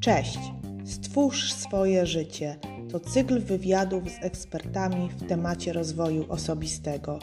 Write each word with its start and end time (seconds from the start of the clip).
Cześć! 0.00 0.38
Stwórz 0.84 1.52
swoje 1.52 2.06
życie. 2.06 2.56
To 2.92 3.00
cykl 3.00 3.40
wywiadów 3.40 4.02
z 4.10 4.24
ekspertami 4.24 5.08
w 5.08 5.28
temacie 5.28 5.72
rozwoju 5.72 6.26
osobistego. 6.28 7.18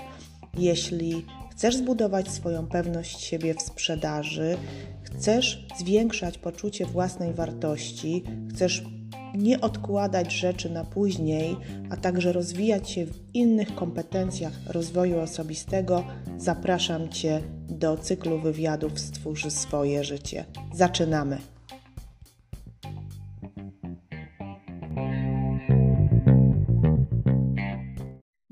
Jeśli 0.57 1.25
chcesz 1.51 1.75
zbudować 1.75 2.31
swoją 2.31 2.67
pewność 2.67 3.21
siebie 3.21 3.53
w 3.53 3.61
sprzedaży, 3.61 4.57
chcesz 5.03 5.67
zwiększać 5.79 6.37
poczucie 6.37 6.85
własnej 6.85 7.33
wartości, 7.33 8.23
chcesz 8.49 8.83
nie 9.35 9.61
odkładać 9.61 10.33
rzeczy 10.33 10.69
na 10.69 10.83
później, 10.83 11.57
a 11.89 11.97
także 11.97 12.33
rozwijać 12.33 12.89
się 12.89 13.05
w 13.05 13.19
innych 13.33 13.75
kompetencjach 13.75 14.53
rozwoju 14.67 15.19
osobistego, 15.19 16.03
zapraszam 16.37 17.09
Cię 17.09 17.41
do 17.69 17.97
cyklu 17.97 18.39
wywiadów 18.39 18.99
Stwórz 18.99 19.45
swoje 19.45 20.03
życie. 20.03 20.45
Zaczynamy! 20.73 21.58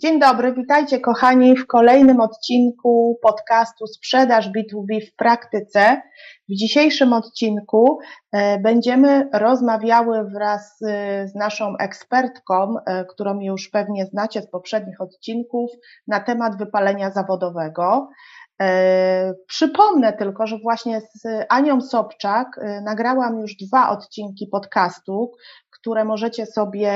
Dzień 0.01 0.19
dobry, 0.19 0.53
witajcie 0.53 0.99
kochani 0.99 1.57
w 1.57 1.67
kolejnym 1.67 2.19
odcinku 2.19 3.19
podcastu 3.21 3.87
Sprzedaż 3.87 4.49
B2B 4.49 5.07
w 5.07 5.15
praktyce. 5.15 6.01
W 6.49 6.53
dzisiejszym 6.53 7.13
odcinku 7.13 7.99
e, 8.31 8.59
będziemy 8.59 9.29
rozmawiały 9.33 10.29
wraz 10.29 10.77
z 11.25 11.35
naszą 11.35 11.77
ekspertką, 11.77 12.75
e, 12.77 13.05
którą 13.05 13.39
już 13.39 13.69
pewnie 13.69 14.05
znacie 14.05 14.41
z 14.41 14.49
poprzednich 14.49 15.01
odcinków, 15.01 15.71
na 16.07 16.19
temat 16.19 16.57
wypalenia 16.57 17.11
zawodowego. 17.11 18.09
E, 18.61 19.33
przypomnę 19.47 20.13
tylko, 20.13 20.47
że 20.47 20.57
właśnie 20.57 21.01
z 21.01 21.45
Anią 21.49 21.81
Sobczak 21.81 22.47
nagrałam 22.81 23.39
już 23.39 23.55
dwa 23.55 23.89
odcinki 23.89 24.47
podcastu, 24.51 25.31
które 25.87 26.05
możecie 26.05 26.45
sobie 26.45 26.91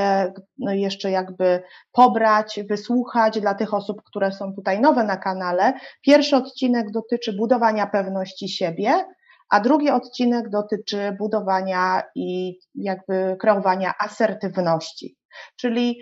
no, 0.58 0.73
jeszcze 0.73 1.11
jakby 1.11 1.64
pobrać, 1.92 2.59
wysłuchać 2.70 3.42
dla 3.42 3.53
tych 3.53 3.73
osób, 3.73 4.02
które 4.03 4.31
są 4.31 4.53
tutaj 4.53 4.81
nowe 4.81 5.03
na 5.03 5.17
kanale. 5.17 5.73
Pierwszy 6.02 6.36
odcinek 6.36 6.92
dotyczy 6.92 7.34
budowania 7.34 7.88
pewności 7.88 8.50
siebie, 8.50 9.06
a 9.50 9.59
drugi 9.59 9.89
odcinek 9.89 10.50
dotyczy 10.50 11.16
budowania 11.19 12.03
i 12.16 12.59
jakby 12.75 13.38
kreowania 13.39 13.94
asertywności. 14.00 15.17
Czyli 15.56 16.02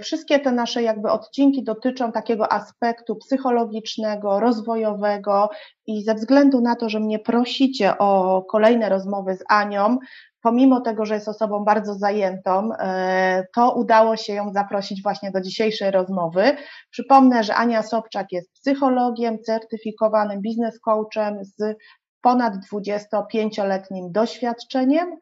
Wszystkie 0.00 0.40
te 0.40 0.52
nasze 0.52 0.82
jakby 0.82 1.10
odcinki 1.10 1.64
dotyczą 1.64 2.12
takiego 2.12 2.52
aspektu 2.52 3.16
psychologicznego, 3.16 4.40
rozwojowego 4.40 5.50
i 5.86 6.02
ze 6.02 6.14
względu 6.14 6.60
na 6.60 6.76
to, 6.76 6.88
że 6.88 7.00
mnie 7.00 7.18
prosicie 7.18 7.98
o 7.98 8.42
kolejne 8.42 8.88
rozmowy 8.88 9.36
z 9.36 9.44
Anią, 9.48 9.98
pomimo 10.44 10.80
tego, 10.80 11.06
że 11.06 11.14
jest 11.14 11.28
osobą 11.28 11.64
bardzo 11.64 11.94
zajętą, 11.94 12.70
e, 12.74 13.46
to 13.54 13.74
udało 13.74 14.16
się 14.16 14.32
ją 14.32 14.52
zaprosić 14.52 15.02
właśnie 15.02 15.30
do 15.30 15.40
dzisiejszej 15.40 15.90
rozmowy. 15.90 16.56
Przypomnę, 16.90 17.44
że 17.44 17.54
Ania 17.54 17.82
Sobczak 17.82 18.26
jest 18.32 18.52
psychologiem, 18.52 19.38
certyfikowanym 19.38 20.40
biznes 20.40 20.80
coachem 20.80 21.44
z 21.44 21.76
ponad 22.20 22.54
25-letnim 22.72 24.12
doświadczeniem. 24.12 25.16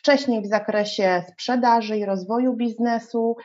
Wcześniej 0.00 0.42
w 0.42 0.46
zakresie 0.46 1.22
sprzedaży 1.32 1.98
i 1.98 2.04
rozwoju 2.04 2.56
biznesu, 2.56 3.36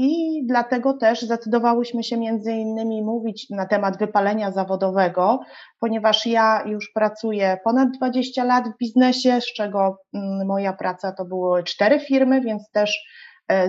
i 0.00 0.42
dlatego 0.46 0.92
też 0.92 1.22
zdecydowałyśmy 1.22 2.04
się 2.04 2.16
między 2.16 2.52
innymi 2.52 3.02
mówić 3.02 3.50
na 3.50 3.66
temat 3.66 3.98
wypalenia 3.98 4.50
zawodowego, 4.50 5.40
ponieważ 5.80 6.26
ja 6.26 6.62
już 6.66 6.90
pracuję 6.94 7.58
ponad 7.64 7.88
20 7.96 8.44
lat 8.44 8.64
w 8.68 8.78
biznesie, 8.78 9.40
z 9.40 9.46
czego 9.46 9.96
mm, 10.14 10.46
moja 10.46 10.72
praca 10.72 11.12
to 11.12 11.24
były 11.24 11.64
cztery 11.64 12.00
firmy, 12.00 12.40
więc 12.40 12.70
też 12.70 13.06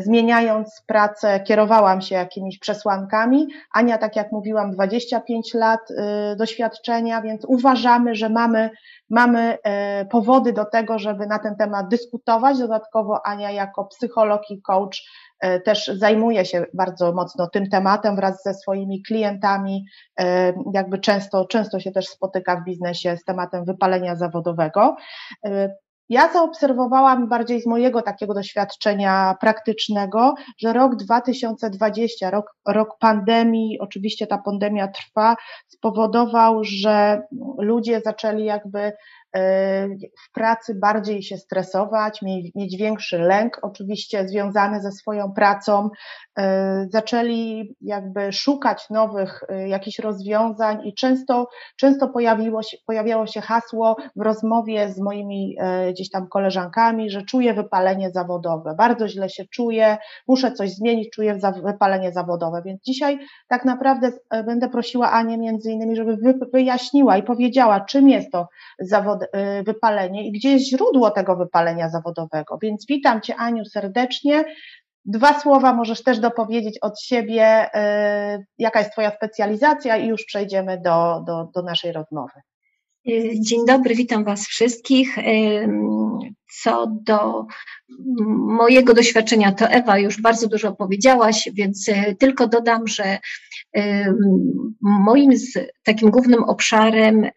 zmieniając 0.01 0.83
pracę 0.87 1.39
kierowałam 1.39 2.01
się 2.01 2.15
jakimiś 2.15 2.59
przesłankami. 2.59 3.47
Ania, 3.73 3.97
tak 3.97 4.15
jak 4.15 4.31
mówiłam, 4.31 4.71
25 4.71 5.53
lat 5.53 5.91
y, 5.91 5.95
doświadczenia, 6.35 7.21
więc 7.21 7.45
uważamy, 7.45 8.15
że 8.15 8.29
mamy, 8.29 8.69
mamy 9.09 9.57
e, 9.63 10.05
powody 10.05 10.53
do 10.53 10.65
tego, 10.65 10.99
żeby 10.99 11.27
na 11.27 11.39
ten 11.39 11.55
temat 11.55 11.87
dyskutować. 11.87 12.59
Dodatkowo 12.59 13.25
Ania 13.25 13.51
jako 13.51 13.85
psycholog 13.85 14.41
i 14.49 14.61
coach 14.61 15.01
E, 15.39 15.59
też 15.59 15.87
zajmuje 15.87 16.45
się 16.45 16.65
bardzo 16.73 17.13
mocno 17.13 17.47
tym 17.47 17.69
tematem 17.69 18.15
wraz 18.15 18.43
ze 18.43 18.53
swoimi 18.53 19.01
klientami, 19.01 19.85
e, 20.19 20.53
jakby 20.73 20.99
często, 20.99 21.45
często 21.45 21.79
się 21.79 21.91
też 21.91 22.07
spotyka 22.07 22.55
w 22.55 22.63
biznesie 22.63 23.17
z 23.17 23.23
tematem 23.23 23.65
wypalenia 23.65 24.15
zawodowego. 24.15 24.95
Ja 26.09 26.33
zaobserwowałam 26.33 27.27
bardziej 27.29 27.61
z 27.61 27.65
mojego 27.65 28.01
takiego 28.01 28.33
doświadczenia 28.33 29.35
praktycznego, 29.41 30.33
że 30.57 30.73
rok 30.73 30.95
2020, 30.95 32.29
rok, 32.29 32.55
rok 32.67 32.97
pandemii, 32.99 33.79
oczywiście 33.79 34.27
ta 34.27 34.37
pandemia 34.37 34.87
trwa, 34.87 35.35
spowodował, 35.67 36.63
że 36.63 37.21
ludzie 37.57 38.01
zaczęli 38.05 38.45
jakby 38.45 38.93
w 40.27 40.31
pracy 40.33 40.75
bardziej 40.75 41.23
się 41.23 41.37
stresować, 41.37 42.21
mieć 42.55 42.77
większy 42.77 43.17
lęk, 43.17 43.59
oczywiście 43.61 44.27
związany 44.27 44.81
ze 44.81 44.91
swoją 44.91 45.33
pracą, 45.33 45.89
e, 46.39 46.87
zaczęli 46.89 47.75
jakby 47.81 48.31
szukać 48.31 48.89
nowych 48.89 49.43
e, 49.49 49.67
jakichś 49.67 49.99
rozwiązań 49.99 50.87
i 50.87 50.93
często, 50.93 51.47
często 51.77 52.07
pojawiło 52.07 52.63
się, 52.63 52.77
pojawiało 52.85 53.27
się 53.27 53.41
hasło 53.41 53.95
w 54.15 54.21
rozmowie 54.21 54.89
z 54.89 54.99
moimi 54.99 55.55
e, 55.59 55.93
gdzieś 55.93 56.09
tam 56.09 56.27
koleżankami, 56.27 57.09
że 57.09 57.21
czuję 57.21 57.53
wypalenie 57.53 58.11
zawodowe, 58.11 58.75
bardzo 58.77 59.07
źle 59.07 59.29
się 59.29 59.45
czuję, 59.51 59.97
muszę 60.27 60.51
coś 60.51 60.71
zmienić, 60.71 61.09
czuję 61.09 61.39
wypalenie 61.63 62.11
zawodowe, 62.11 62.61
więc 62.65 62.81
dzisiaj 62.81 63.19
tak 63.47 63.65
naprawdę 63.65 64.11
będę 64.45 64.69
prosiła 64.69 65.11
Anię 65.11 65.37
między 65.37 65.71
innymi, 65.71 65.95
żeby 65.95 66.17
wyjaśniła 66.53 67.17
i 67.17 67.23
powiedziała, 67.23 67.81
czym 67.81 68.09
jest 68.09 68.31
to 68.31 68.47
zawod 68.79 69.18
Y, 69.18 69.18
wypalenie 69.65 70.27
i 70.27 70.31
gdzie 70.31 70.51
jest 70.51 70.69
źródło 70.69 71.11
tego 71.11 71.35
wypalenia 71.35 71.89
zawodowego. 71.89 72.57
Więc 72.61 72.85
witam 72.85 73.21
Cię, 73.21 73.35
Aniu, 73.35 73.65
serdecznie. 73.65 74.45
Dwa 75.05 75.39
słowa 75.39 75.73
możesz 75.73 76.03
też 76.03 76.19
dopowiedzieć 76.19 76.79
od 76.81 77.01
siebie, 77.01 77.65
y, 78.35 78.45
jaka 78.57 78.79
jest 78.79 78.91
Twoja 78.91 79.11
specjalizacja 79.11 79.97
i 79.97 80.07
już 80.07 80.25
przejdziemy 80.25 80.81
do, 80.81 81.23
do, 81.27 81.49
do 81.55 81.61
naszej 81.61 81.91
rozmowy. 81.91 82.41
Y, 83.09 83.31
dzień 83.39 83.65
dobry, 83.67 83.95
witam 83.95 84.23
Was 84.23 84.47
wszystkich. 84.47 85.15
Co 86.61 86.87
do 86.87 87.45
mojego 88.37 88.93
doświadczenia, 88.93 89.51
to 89.51 89.65
Ewa 89.65 89.97
już 89.97 90.21
bardzo 90.21 90.47
dużo 90.47 90.71
powiedziałaś, 90.75 91.49
więc 91.53 91.85
tylko 92.19 92.47
dodam, 92.47 92.87
że 92.87 93.17
moim 94.81 95.31
takim 95.83 96.11
głównym 96.11 96.43
obszarem 96.43 97.29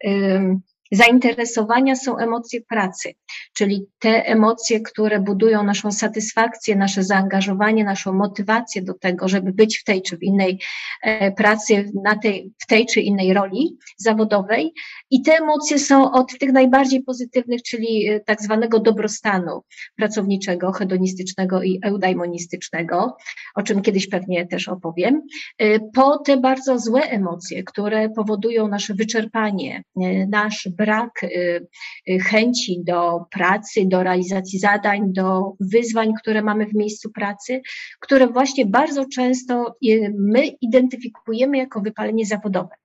Zainteresowania 0.93 1.95
są 1.95 2.17
emocje 2.17 2.61
pracy, 2.61 3.13
czyli 3.53 3.85
te 3.99 4.25
emocje, 4.25 4.81
które 4.81 5.19
budują 5.19 5.63
naszą 5.63 5.91
satysfakcję, 5.91 6.75
nasze 6.75 7.03
zaangażowanie, 7.03 7.83
naszą 7.83 8.13
motywację 8.13 8.81
do 8.81 8.93
tego, 8.93 9.27
żeby 9.27 9.53
być 9.53 9.79
w 9.79 9.83
tej 9.83 10.01
czy 10.01 10.17
w 10.17 10.23
innej 10.23 10.59
e, 11.03 11.31
pracy, 11.31 11.91
na 12.03 12.17
tej, 12.17 12.53
w 12.63 12.67
tej 12.67 12.85
czy 12.85 13.01
innej 13.01 13.33
roli 13.33 13.77
zawodowej. 13.97 14.73
I 15.11 15.21
te 15.21 15.37
emocje 15.37 15.79
są 15.79 16.11
od 16.11 16.39
tych 16.39 16.51
najbardziej 16.51 17.03
pozytywnych, 17.03 17.63
czyli 17.63 18.09
e, 18.09 18.19
tak 18.19 18.41
zwanego 18.41 18.79
dobrostanu 18.79 19.61
pracowniczego, 19.95 20.71
hedonistycznego 20.71 21.63
i 21.63 21.79
eudaimonistycznego, 21.83 23.17
o 23.55 23.61
czym 23.61 23.81
kiedyś 23.81 24.09
pewnie 24.09 24.47
też 24.47 24.67
opowiem, 24.67 25.21
e, 25.57 25.79
po 25.79 26.17
te 26.17 26.37
bardzo 26.37 26.79
złe 26.79 27.01
emocje, 27.01 27.63
które 27.63 28.09
powodują 28.09 28.67
nasze 28.67 28.93
wyczerpanie, 28.93 29.83
nasz 30.29 30.69
brak 30.77 30.82
y, 31.23 31.67
y, 32.09 32.19
chęci 32.19 32.83
do 32.83 33.25
pracy, 33.31 33.81
do 33.85 34.03
realizacji 34.03 34.59
zadań, 34.59 35.13
do 35.13 35.53
wyzwań, 35.59 36.13
które 36.21 36.41
mamy 36.41 36.65
w 36.65 36.75
miejscu 36.75 37.11
pracy, 37.11 37.61
które 37.99 38.27
właśnie 38.27 38.65
bardzo 38.65 39.05
często 39.13 39.75
y, 39.87 40.13
my 40.17 40.47
identyfikujemy 40.47 41.57
jako 41.57 41.81
wypalenie 41.81 42.25
zawodowe. 42.25 42.75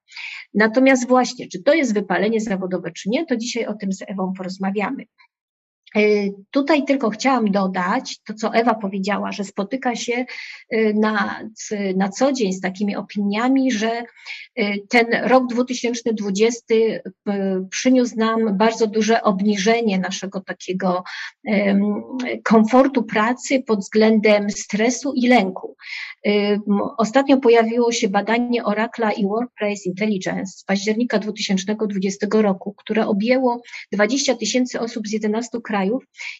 Natomiast 0.55 1.09
właśnie, 1.09 1.49
czy 1.49 1.63
to 1.63 1.75
jest 1.75 1.95
wypalenie 1.95 2.41
zawodowe, 2.41 2.93
czy 2.93 3.09
nie, 3.11 3.27
to 3.27 3.37
dzisiaj 3.37 3.67
o 3.67 3.75
tym 3.75 3.93
z 3.93 4.03
Ewą 4.07 4.33
porozmawiamy. 4.37 5.05
Tutaj 6.51 6.85
tylko 6.85 7.11
chciałam 7.11 7.51
dodać 7.51 8.19
to, 8.27 8.35
co 8.35 8.55
Ewa 8.55 8.75
powiedziała, 8.75 9.33
że 9.33 9.45
spotyka 9.45 9.97
się 9.97 10.25
na, 10.95 11.41
na 11.97 12.09
co 12.09 12.33
dzień 12.33 12.53
z 12.53 12.61
takimi 12.61 12.97
opiniami, 12.97 13.73
że 13.73 14.03
ten 14.89 15.07
rok 15.23 15.47
2020 15.47 16.65
przyniósł 17.71 18.17
nam 18.17 18.57
bardzo 18.59 18.87
duże 18.87 19.23
obniżenie 19.23 19.99
naszego 19.99 20.41
takiego 20.41 21.05
komfortu 22.45 23.03
pracy 23.03 23.63
pod 23.67 23.81
względem 23.81 24.51
stresu 24.51 25.13
i 25.17 25.29
lęku. 25.29 25.77
Ostatnio 26.99 27.37
pojawiło 27.37 27.93
się 27.93 28.09
badanie 28.09 28.65
Oracla 28.65 29.13
i 29.13 29.27
Workplace 29.27 29.83
Intelligence 29.87 30.59
z 30.59 30.65
października 30.65 31.19
2020 31.19 32.27
roku, 32.33 32.75
które 32.79 33.07
objęło 33.07 33.63
20 33.93 34.35
tysięcy 34.35 34.81
osób 34.81 35.09
z 35.09 35.13
11 35.13 35.61
krajów 35.65 35.78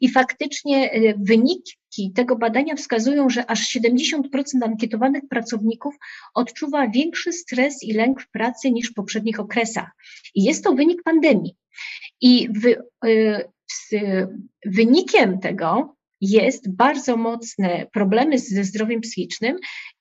i 0.01 0.09
faktycznie 0.09 0.95
y, 0.95 1.15
wyniki 1.21 2.13
tego 2.15 2.37
badania 2.37 2.75
wskazują, 2.75 3.31
że 3.31 3.51
aż 3.51 3.77
70% 3.77 4.23
ankietowanych 4.63 5.23
pracowników 5.31 5.95
odczuwa 6.35 6.89
większy 6.89 7.33
stres 7.33 7.83
i 7.83 7.93
lęk 7.93 8.23
w 8.23 8.31
pracy 8.31 8.71
niż 8.71 8.91
w 8.91 8.95
poprzednich 8.95 9.41
okresach. 9.41 9.91
I 10.35 10.45
jest 10.45 10.65
to 10.65 10.75
wynik 10.75 11.03
pandemii. 11.03 11.57
I 12.21 12.49
w, 12.49 12.67
y, 13.07 14.29
wynikiem 14.65 15.41
tego 15.41 15.97
jest 16.21 16.77
bardzo 16.77 17.17
mocne 17.17 17.87
problemy 17.93 18.39
ze 18.39 18.65
zdrowiem 18.65 19.01
psychicznym 19.01 19.57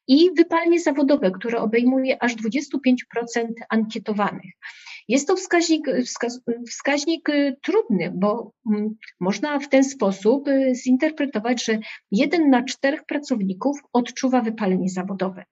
i 0.08 0.30
wypalenie 0.38 0.80
zawodowe, 0.80 1.32
które 1.32 1.60
obejmuje 1.60 2.24
aż 2.24 2.36
25% 2.36 2.94
ankietowanych. 3.70 4.52
Jest 5.08 5.28
to 5.28 5.36
wskaźnik, 5.36 5.88
wskaz, 6.06 6.42
wskaźnik 6.70 7.30
y, 7.30 7.56
trudny, 7.62 8.12
bo 8.16 8.52
mm, 8.72 8.96
można 9.20 9.60
w 9.60 9.70
ten 9.70 9.84
sposób 9.84 10.48
y, 10.48 10.76
zinterpretować, 10.76 11.66
że 11.66 11.80
jeden 12.12 12.50
na 12.50 12.64
czterech 12.64 13.06
pracowników 13.06 13.80
odczuwa 13.94 14.42
wypalenie 14.42 14.90
zawodowe. 14.90 15.44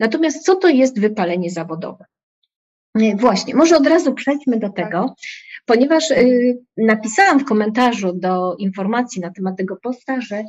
Natomiast 0.00 0.44
co 0.44 0.54
to 0.54 0.68
jest 0.68 1.00
wypalenie 1.00 1.50
zawodowe? 1.50 2.04
Y, 2.98 3.16
właśnie, 3.16 3.54
może 3.54 3.76
od 3.76 3.86
razu 3.86 4.14
przejdźmy 4.14 4.58
do 4.58 4.68
tego, 4.68 5.14
ponieważ 5.66 6.04
napisałam 6.76 7.40
w 7.40 7.44
komentarzu 7.44 8.12
do 8.12 8.56
informacji 8.56 9.20
na 9.20 9.30
temat 9.30 9.56
tego 9.56 9.76
posta, 9.82 10.20
że 10.20 10.44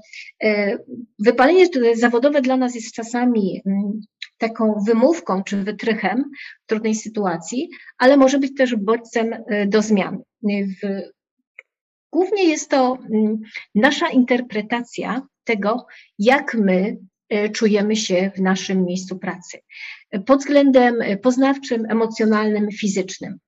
wypalenie 1.20 1.66
zawodowe 1.94 2.42
dla 2.42 2.58
nas 2.58 2.76
jest 2.76 2.94
czasami 2.94 3.62
mm, 3.66 4.02
taką 4.40 4.84
wymówką 4.88 5.44
czy 5.44 5.64
wytrychem 5.64 6.24
w 6.64 6.66
trudnej 6.66 6.96
sytuacji, 6.96 7.70
ale 7.98 8.18
może 8.18 8.40
być 8.40 8.56
też 8.58 8.76
bodźcem 8.76 9.34
y, 9.34 9.68
do 9.68 9.82
zmian. 9.82 10.18
W, 10.44 11.02
głównie 12.12 12.44
jest 12.44 12.70
to 12.70 12.98
mm, 13.14 13.40
nasza 13.76 14.10
interpretacja 14.10 15.22
tego, 15.44 15.86
jak 16.20 16.54
my 16.54 16.98
y, 17.34 17.50
czujemy 17.50 17.96
się 17.96 18.32
w 18.36 18.42
naszym 18.42 18.86
miejscu 18.86 19.20
pracy 19.20 19.60
pod 20.26 20.40
względem 20.40 20.96
poznawczym, 21.22 21.86
emocjonalnym, 21.90 22.72
fizycznym. 22.72 23.40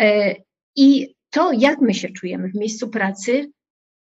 Y, 0.00 0.36
I 0.76 1.14
to, 1.30 1.52
jak 1.52 1.80
my 1.80 1.94
się 1.94 2.08
czujemy 2.08 2.48
w 2.48 2.54
miejscu 2.54 2.88
pracy, 2.88 3.50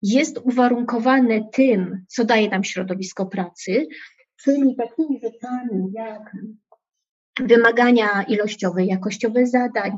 jest 0.02 0.38
uwarunkowane 0.38 1.48
tym, 1.52 2.04
co 2.08 2.24
daje 2.24 2.48
nam 2.48 2.64
środowisko 2.64 3.26
pracy, 3.26 3.86
czyli 4.44 4.76
takimi 4.76 5.20
rzeczami 5.20 5.92
jak 5.92 6.32
wymagania 7.40 8.22
ilościowe, 8.28 8.84
jakościowe 8.84 9.46
zadań, 9.46 9.92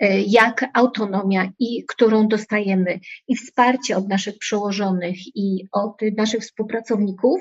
e, 0.00 0.20
jak 0.20 0.64
autonomia, 0.74 1.52
i 1.58 1.84
którą 1.88 2.28
dostajemy, 2.28 3.00
i 3.28 3.36
wsparcie 3.36 3.96
od 3.96 4.08
naszych 4.08 4.38
przełożonych 4.38 5.16
i 5.34 5.64
od 5.72 6.00
naszych 6.16 6.42
współpracowników, 6.42 7.40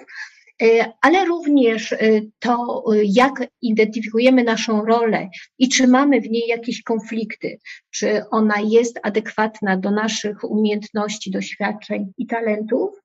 e, 0.62 0.94
ale 1.02 1.26
również 1.26 1.94
e, 1.94 1.98
to, 2.40 2.84
jak 3.04 3.48
identyfikujemy 3.62 4.44
naszą 4.44 4.86
rolę 4.86 5.30
i 5.60 5.70
czy 5.70 5.88
mamy 5.88 6.22
w 6.22 6.30
niej 6.30 6.48
jakieś 6.48 6.84
konflikty, 6.84 7.60
czy 7.92 8.30
ona 8.32 8.56
jest 8.60 9.00
adekwatna 9.04 9.78
do 9.78 9.92
naszych 9.92 10.44
umiejętności, 10.44 11.32
doświadczeń 11.32 12.12
i 12.18 12.28
talentów, 12.28 13.05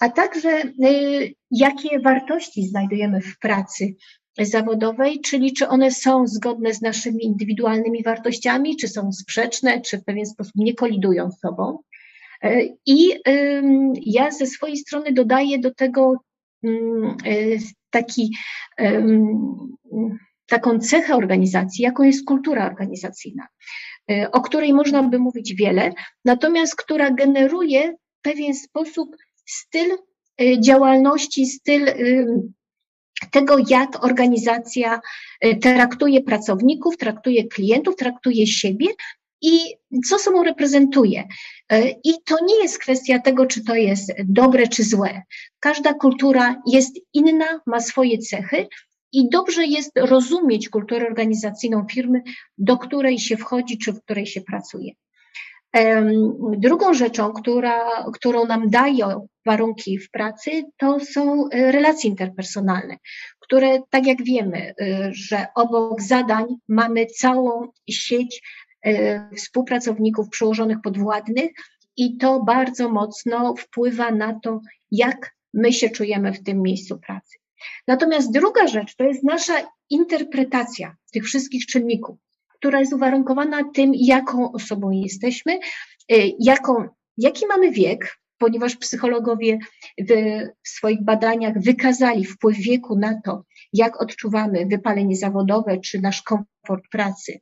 a 0.00 0.08
także 0.08 0.62
y, 0.84 1.34
jakie 1.50 2.00
wartości 2.00 2.68
znajdujemy 2.68 3.20
w 3.20 3.38
pracy 3.38 3.94
zawodowej, 4.40 5.20
czyli 5.20 5.52
czy 5.52 5.68
one 5.68 5.90
są 5.90 6.26
zgodne 6.26 6.74
z 6.74 6.82
naszymi 6.82 7.24
indywidualnymi 7.24 8.02
wartościami, 8.02 8.76
czy 8.76 8.88
są 8.88 9.12
sprzeczne, 9.12 9.80
czy 9.80 9.98
w 9.98 10.04
pewien 10.04 10.26
sposób 10.26 10.52
nie 10.56 10.74
kolidują 10.74 11.30
z 11.30 11.40
sobą. 11.40 11.78
Y, 12.44 12.76
I 12.86 13.10
ja 14.06 14.30
ze 14.30 14.46
swojej 14.46 14.76
strony 14.76 15.12
dodaję 15.12 15.58
do 15.58 15.74
tego 15.74 16.14
y, 16.64 17.58
taki, 17.90 18.36
taką 20.46 20.78
cechę 20.78 21.16
organizacji, 21.16 21.84
jaką 21.84 22.02
jest 22.02 22.24
kultura 22.26 22.66
organizacyjna, 22.66 23.46
o 24.32 24.40
której 24.40 24.72
można 24.72 25.02
by 25.02 25.18
mówić 25.18 25.54
wiele, 25.54 25.92
natomiast 26.24 26.76
która 26.76 27.10
generuje 27.10 27.92
w 27.92 28.22
pewien 28.22 28.54
sposób 28.54 29.16
styl 29.48 29.90
y, 30.40 30.60
działalności, 30.60 31.46
styl 31.46 31.88
y, 31.88 32.26
tego, 33.30 33.56
jak 33.68 34.04
organizacja 34.04 35.00
y, 35.44 35.56
traktuje 35.56 36.22
pracowników, 36.22 36.96
traktuje 36.96 37.48
klientów, 37.48 37.96
traktuje 37.96 38.46
siebie 38.46 38.86
i 39.42 39.58
co 40.08 40.18
sobą 40.18 40.42
reprezentuje. 40.42 41.24
I 42.04 42.12
to 42.24 42.36
nie 42.44 42.62
jest 42.62 42.78
kwestia 42.78 43.18
tego, 43.18 43.46
czy 43.46 43.64
to 43.64 43.74
jest 43.74 44.12
dobre 44.24 44.68
czy 44.68 44.84
złe. 44.84 45.22
Każda 45.60 45.94
kultura 45.94 46.62
jest 46.66 46.96
inna, 47.14 47.60
ma 47.66 47.80
swoje 47.80 48.18
cechy 48.18 48.68
i 49.12 49.28
dobrze 49.28 49.66
jest 49.66 49.90
rozumieć 49.96 50.68
kulturę 50.68 51.06
organizacyjną 51.06 51.86
firmy, 51.90 52.22
do 52.58 52.78
której 52.78 53.18
się 53.18 53.36
wchodzi 53.36 53.78
czy 53.78 53.92
w 53.92 54.02
której 54.02 54.26
się 54.26 54.40
pracuje. 54.40 54.92
Drugą 56.56 56.94
rzeczą, 56.94 57.32
która, 57.32 58.04
którą 58.12 58.46
nam 58.46 58.70
dają 58.70 59.28
warunki 59.46 59.98
w 59.98 60.10
pracy, 60.10 60.50
to 60.76 61.00
są 61.00 61.48
e, 61.48 61.72
relacje 61.72 62.10
interpersonalne, 62.10 62.96
które, 63.40 63.78
tak 63.90 64.06
jak 64.06 64.24
wiemy, 64.24 64.74
e, 64.80 65.10
że 65.12 65.46
obok 65.54 66.02
zadań 66.02 66.44
mamy 66.68 67.06
całą 67.06 67.68
sieć 67.90 68.42
e, 68.82 69.30
współpracowników 69.36 70.28
przełożonych 70.28 70.78
podwładnych 70.82 71.50
i 71.96 72.16
to 72.16 72.42
bardzo 72.42 72.88
mocno 72.88 73.54
wpływa 73.56 74.10
na 74.10 74.40
to, 74.40 74.60
jak 74.90 75.34
my 75.54 75.72
się 75.72 75.90
czujemy 75.90 76.32
w 76.32 76.42
tym 76.42 76.62
miejscu 76.62 76.98
pracy. 76.98 77.38
Natomiast 77.86 78.32
druga 78.32 78.66
rzecz 78.66 78.96
to 78.96 79.04
jest 79.04 79.24
nasza 79.24 79.54
interpretacja 79.90 80.96
tych 81.12 81.24
wszystkich 81.24 81.66
czynników 81.66 82.18
która 82.58 82.80
jest 82.80 82.92
uwarunkowana 82.92 83.62
tym, 83.74 83.92
jaką 83.94 84.52
osobą 84.52 84.90
jesteśmy, 84.90 85.58
y, 86.12 86.32
jaką, 86.40 86.88
jaki 87.16 87.46
mamy 87.46 87.70
wiek, 87.70 88.18
ponieważ 88.38 88.76
psychologowie 88.76 89.58
w, 90.08 90.12
swoich 90.62 91.04
badaniach 91.04 91.60
wykazali 91.62 92.24
wpływ 92.24 92.56
wieku 92.56 92.98
na 92.98 93.20
to, 93.24 93.44
jak 93.72 94.02
odczuwamy 94.02 94.66
wypalenie 94.66 95.16
zawodowe 95.16 95.78
czy 95.78 96.00
nasz 96.00 96.22
komfort 96.22 96.84
pracy, 96.90 97.40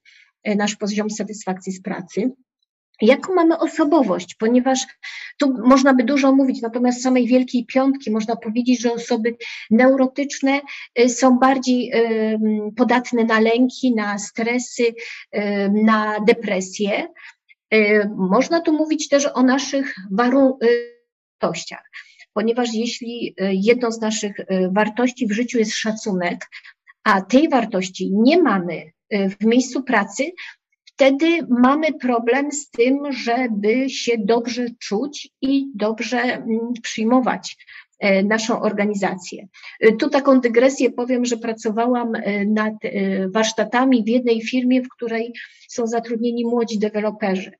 y, 0.49 0.57
nasz 0.57 0.77
poziom 0.77 1.11
satysfakcji 1.11 1.73
z 1.73 1.83
pracy. 1.83 2.31
Jaką 3.03 3.35
mamy 3.35 3.59
osobowość, 3.59 4.35
ponieważ 4.35 4.87
tu 5.39 5.55
można 5.65 5.95
by 5.95 6.05
dużo 6.05 6.33
mówić, 6.33 6.63
natomiast 6.63 7.03
samej 7.03 7.27
Wielkiej 7.27 7.67
Piątki 7.67 8.11
można 8.11 8.37
powiedzieć, 8.37 8.81
że 8.81 8.93
osoby 8.93 9.37
neurotyczne 9.71 10.61
y, 11.01 11.09
są 11.09 11.39
bardziej 11.39 11.93
podatne 12.77 13.25
na 13.25 13.41
lęki, 13.41 13.95
na 13.95 14.19
stresy, 14.19 14.95
na 15.73 16.21
depresję. 16.21 17.09
Y, 17.75 18.11
można 18.17 18.61
tu 18.61 18.73
mówić 18.73 19.09
też 19.09 19.29
o 19.35 19.43
naszych 19.43 19.95
wartościach, 20.11 21.91
ponieważ 22.33 22.69
jeśli 22.75 23.35
y, 23.41 23.51
jedną 23.55 23.91
z 23.91 24.01
naszych 24.01 24.37
wartości 24.71 25.27
w 25.27 25.33
życiu 25.33 25.59
jest 25.59 25.75
szacunek, 25.75 26.47
a 27.05 27.23
tej 27.23 27.49
wartości 27.49 28.11
nie 28.13 28.43
mamy 28.43 28.93
w 29.11 29.45
miejscu 29.45 29.83
pracy, 29.83 30.25
wtedy 30.97 31.47
mamy 31.49 31.87
problem 32.01 32.53
z 32.53 32.71
tym, 32.71 33.13
żeby 33.13 33.91
się 33.91 34.13
dobrze 34.19 34.67
czuć 34.79 35.29
i 35.43 35.67
dobrze 35.75 36.19
mm, 36.19 36.73
przyjmować 36.83 37.57
e, 37.99 38.23
naszą 38.23 38.61
organizację. 38.61 39.47
E, 39.81 39.93
tu 39.93 40.11
taką 40.11 40.41
dygresję 40.41 40.91
powiem, 40.91 41.25
że 41.25 41.37
pracowałam 41.37 42.15
e, 42.15 42.45
nad 42.45 42.75
warsztatami 43.35 44.05
w 44.05 44.09
jednej 44.09 44.43
firmie, 44.43 44.83
w 44.83 44.89
której 44.89 45.33
są 45.69 45.87
zatrudnieni 45.87 46.45
młodzi 46.45 46.79
deweloperzy. 46.79 47.53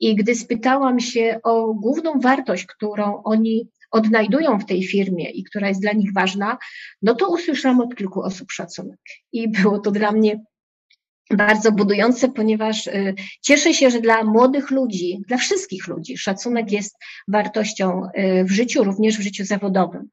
I 0.00 0.14
gdy 0.14 0.34
spytałam 0.34 1.00
się 1.00 1.40
o 1.42 1.74
główną 1.74 2.20
wartość, 2.20 2.66
którą 2.66 3.22
oni 3.22 3.68
odnajdują 3.90 4.58
w 4.58 4.66
tej 4.66 4.82
firmie 4.84 5.30
i 5.30 5.44
która 5.44 5.68
jest 5.68 5.80
dla 5.80 5.92
nich 5.92 6.12
ważna, 6.12 6.58
no 7.02 7.14
to 7.14 7.28
usłyszałam 7.28 7.80
od 7.80 7.94
kilku 7.94 8.22
osób 8.22 8.52
szacunek. 8.52 9.00
I 9.32 9.48
było 9.48 9.78
to 9.78 9.90
dla 9.90 10.12
mnie 10.12 10.40
bardzo 11.30 11.72
budujące, 11.72 12.28
ponieważ 12.28 12.86
y, 12.86 13.14
cieszę 13.42 13.74
się, 13.74 13.90
że 13.90 14.00
dla 14.00 14.24
młodych 14.24 14.70
ludzi, 14.70 15.18
dla 15.28 15.36
wszystkich 15.36 15.88
ludzi, 15.88 16.18
szacunek 16.18 16.72
jest 16.72 16.96
wartością 17.28 18.02
y, 18.04 18.44
w 18.44 18.50
życiu, 18.50 18.84
również 18.84 19.18
w 19.18 19.22
życiu 19.22 19.44
zawodowym. 19.44 20.08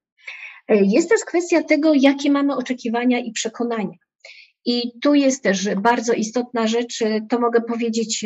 Y, 0.72 0.82
jest 0.84 1.10
też 1.10 1.22
kwestia 1.26 1.64
tego, 1.64 1.94
jakie 1.94 2.32
mamy 2.32 2.56
oczekiwania 2.56 3.20
i 3.20 3.32
przekonania. 3.32 3.98
I 4.68 4.92
tu 5.02 5.14
jest 5.14 5.44
też 5.44 5.76
bardzo 5.76 6.14
istotna 6.14 6.68
rzecz, 6.68 7.04
to 7.30 7.40
mogę 7.40 7.62
powiedzieć 7.62 8.26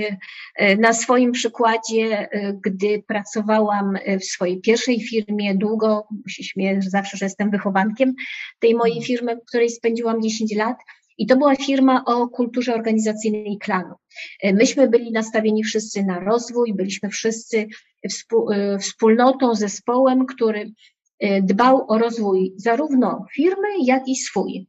na 0.78 0.94
swoim 0.94 1.32
przykładzie, 1.32 2.30
gdy 2.66 3.04
pracowałam 3.08 3.98
w 4.20 4.26
swojej 4.26 4.62
pierwszej 4.62 5.02
firmie 5.02 5.56
długo, 5.56 6.08
się 6.28 6.44
śmieję 6.44 6.80
zawsze, 6.82 7.18
że 7.18 7.26
jestem 7.26 7.52
wychowankiem 7.52 8.14
tej 8.60 8.76
mojej 8.76 9.02
firmy, 9.02 9.36
w 9.36 9.46
której 9.46 9.70
spędziłam 9.70 10.22
10 10.22 10.56
lat. 10.56 10.78
I 11.20 11.26
to 11.26 11.38
była 11.38 11.56
firma 11.56 12.06
o 12.06 12.28
kulturze 12.28 12.74
organizacyjnej 12.74 13.58
klanu. 13.58 13.96
E, 14.42 14.54
myśmy 14.54 14.90
byli 14.90 15.12
nastawieni 15.12 15.64
wszyscy 15.64 16.04
na 16.04 16.20
rozwój, 16.20 16.74
byliśmy 16.74 17.10
wszyscy 17.10 17.68
e, 18.52 18.78
wspólnotą, 18.80 19.56
zespołem, 19.56 20.26
który 20.26 20.72
e, 21.20 21.42
dbał 21.42 21.86
o 21.88 21.98
rozwój 21.98 22.54
zarówno 22.58 23.26
firmy, 23.36 23.68
jak 23.84 24.08
i 24.08 24.16
swój. 24.16 24.68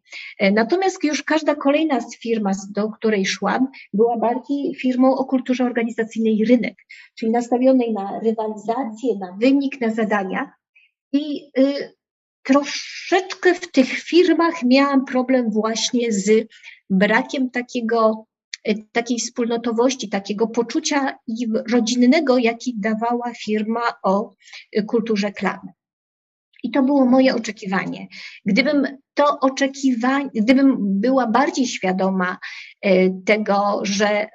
Natomiast 0.53 1.05
już 1.05 1.23
każda 1.23 1.55
kolejna 1.55 2.01
firma, 2.23 2.51
do 2.71 2.91
której 2.91 3.27
szłam, 3.27 3.69
była 3.93 4.17
bardziej 4.17 4.75
firmą 4.75 5.17
o 5.17 5.25
kulturze 5.25 5.65
organizacyjnej 5.65 6.45
rynek, 6.45 6.75
czyli 7.19 7.33
nastawionej 7.33 7.93
na 7.93 8.21
rywalizację, 8.21 9.19
na 9.21 9.37
wynik, 9.41 9.81
na 9.81 9.91
zadania. 9.95 10.53
I 11.13 11.51
y, 11.59 11.90
troszeczkę 12.51 13.55
w 13.55 13.73
tych 13.73 13.89
firmach 13.89 14.55
miałam 14.65 15.05
problem 15.05 15.51
właśnie 15.51 16.13
z 16.13 16.49
brakiem 16.91 17.51
takiego, 17.51 18.27
e, 18.65 18.75
takiej 18.93 19.19
wspólnotowości, 19.19 20.09
takiego 20.09 20.47
poczucia 20.47 21.19
rodzinnego, 21.73 22.39
jaki 22.39 22.75
dawała 22.79 23.33
firma 23.45 23.83
o 24.03 24.35
e, 24.73 24.83
kulturze 24.83 25.33
klanu. 25.33 25.73
I 26.63 26.71
to 26.71 26.83
było 26.83 27.07
moje 27.07 27.35
oczekiwanie. 27.35 28.09
Gdybym 28.45 28.87
to 29.15 29.39
oczekiwanie, 29.41 30.31
gdybym 30.35 30.77
była 30.81 31.27
bardziej 31.27 31.67
świadoma 31.67 32.39
e, 32.83 33.11
tego, 33.11 33.81
że 33.83 34.27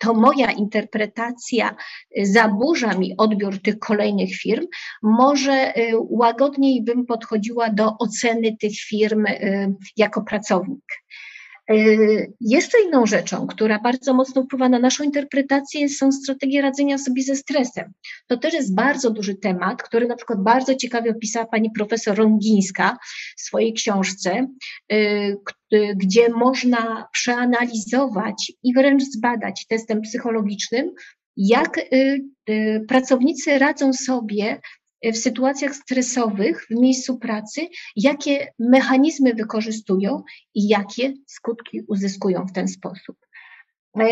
to 0.00 0.14
moja 0.14 0.50
interpretacja 0.50 1.76
y, 2.18 2.26
zaburza 2.26 2.94
mi 2.94 3.14
odbiór 3.16 3.62
tych 3.62 3.78
kolejnych 3.78 4.34
firm, 4.36 4.66
może 5.02 5.72
y, 5.78 5.92
łagodniej 5.96 6.82
bym 6.82 7.06
podchodziła 7.06 7.70
do 7.70 7.98
oceny 7.98 8.56
tych 8.56 8.76
firm 8.88 9.26
y, 9.26 9.74
jako 9.96 10.22
pracownik. 10.22 10.84
Y, 11.72 12.32
jeszcze 12.40 12.78
inną 12.86 13.06
rzeczą, 13.06 13.46
która 13.46 13.78
bardzo 13.78 14.14
mocno 14.14 14.42
wpływa 14.42 14.68
na 14.68 14.78
naszą 14.78 15.04
interpretację, 15.04 15.88
są 15.88 16.12
strategie 16.12 16.62
radzenia 16.62 16.98
sobie 16.98 17.22
ze 17.22 17.36
stresem. 17.36 17.92
To 18.26 18.36
też 18.36 18.54
jest 18.54 18.74
bardzo 18.74 19.10
duży 19.10 19.34
temat, 19.34 19.82
który 19.82 20.06
na 20.06 20.16
przykład 20.16 20.42
bardzo 20.42 20.74
ciekawie 20.74 21.10
opisała 21.10 21.46
pani 21.46 21.70
profesor 21.70 22.16
Rągińska 22.16 22.96
w 23.36 23.40
swojej 23.40 23.72
książce, 23.72 24.46
y, 24.92 25.36
gdzie 25.96 26.28
można 26.28 27.08
przeanalizować 27.12 28.52
i 28.62 28.74
wręcz 28.74 29.02
zbadać 29.02 29.66
testem 29.68 30.00
psychologicznym, 30.00 30.92
jak 31.36 31.78
y, 31.78 32.20
pracownicy 32.88 33.58
radzą 33.58 33.92
sobie 33.92 34.60
w 35.04 35.16
sytuacjach 35.16 35.74
stresowych 35.74 36.66
w 36.66 36.80
miejscu 36.80 37.18
pracy, 37.18 37.68
jakie 37.96 38.52
mechanizmy 38.58 39.34
wykorzystują 39.34 40.22
i 40.54 40.68
jakie 40.68 41.12
skutki 41.26 41.80
uzyskują 41.88 42.46
w 42.46 42.52
ten 42.52 42.68
sposób. 42.68 43.16
E, 43.98 44.06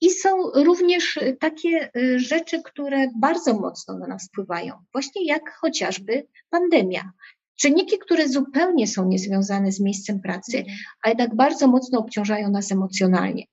I 0.00 0.10
są 0.10 0.30
również 0.54 1.18
takie 1.40 1.90
e, 1.96 2.18
rzeczy, 2.18 2.62
które 2.62 3.08
bardzo 3.20 3.54
mocno 3.54 3.98
na 3.98 4.06
nas 4.06 4.28
wpływają, 4.28 4.74
właśnie 4.92 5.26
jak 5.26 5.54
chociażby 5.60 6.26
pandemia. 6.50 7.12
Czynniki, 7.60 7.98
które 7.98 8.28
zupełnie 8.28 8.86
są 8.86 9.08
niezwiązane 9.08 9.72
z 9.72 9.80
miejscem 9.80 10.20
pracy, 10.20 10.58
mhm. 10.58 10.76
a 11.02 11.08
jednak 11.08 11.36
bardzo 11.36 11.68
mocno 11.68 11.98
obciążają 11.98 12.50
nas 12.50 12.72
emocjonalnie. 12.72 13.44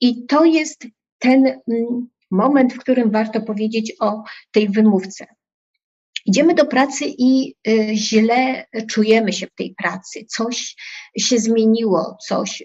I 0.00 0.26
to 0.26 0.44
jest 0.44 0.86
ten 1.18 1.46
mm, 1.46 2.08
moment, 2.30 2.74
w 2.74 2.78
którym 2.78 3.10
warto 3.10 3.40
powiedzieć 3.40 3.94
o 4.00 4.22
tej 4.52 4.68
wymówce. 4.68 5.26
Idziemy 6.26 6.54
do 6.54 6.66
pracy 6.66 7.04
i 7.18 7.54
y, 7.68 7.90
źle 7.94 8.66
czujemy 8.90 9.32
się 9.32 9.46
w 9.46 9.54
tej 9.54 9.74
pracy, 9.74 10.24
coś 10.28 10.76
się 11.18 11.38
zmieniło, 11.38 12.16
coś, 12.26 12.62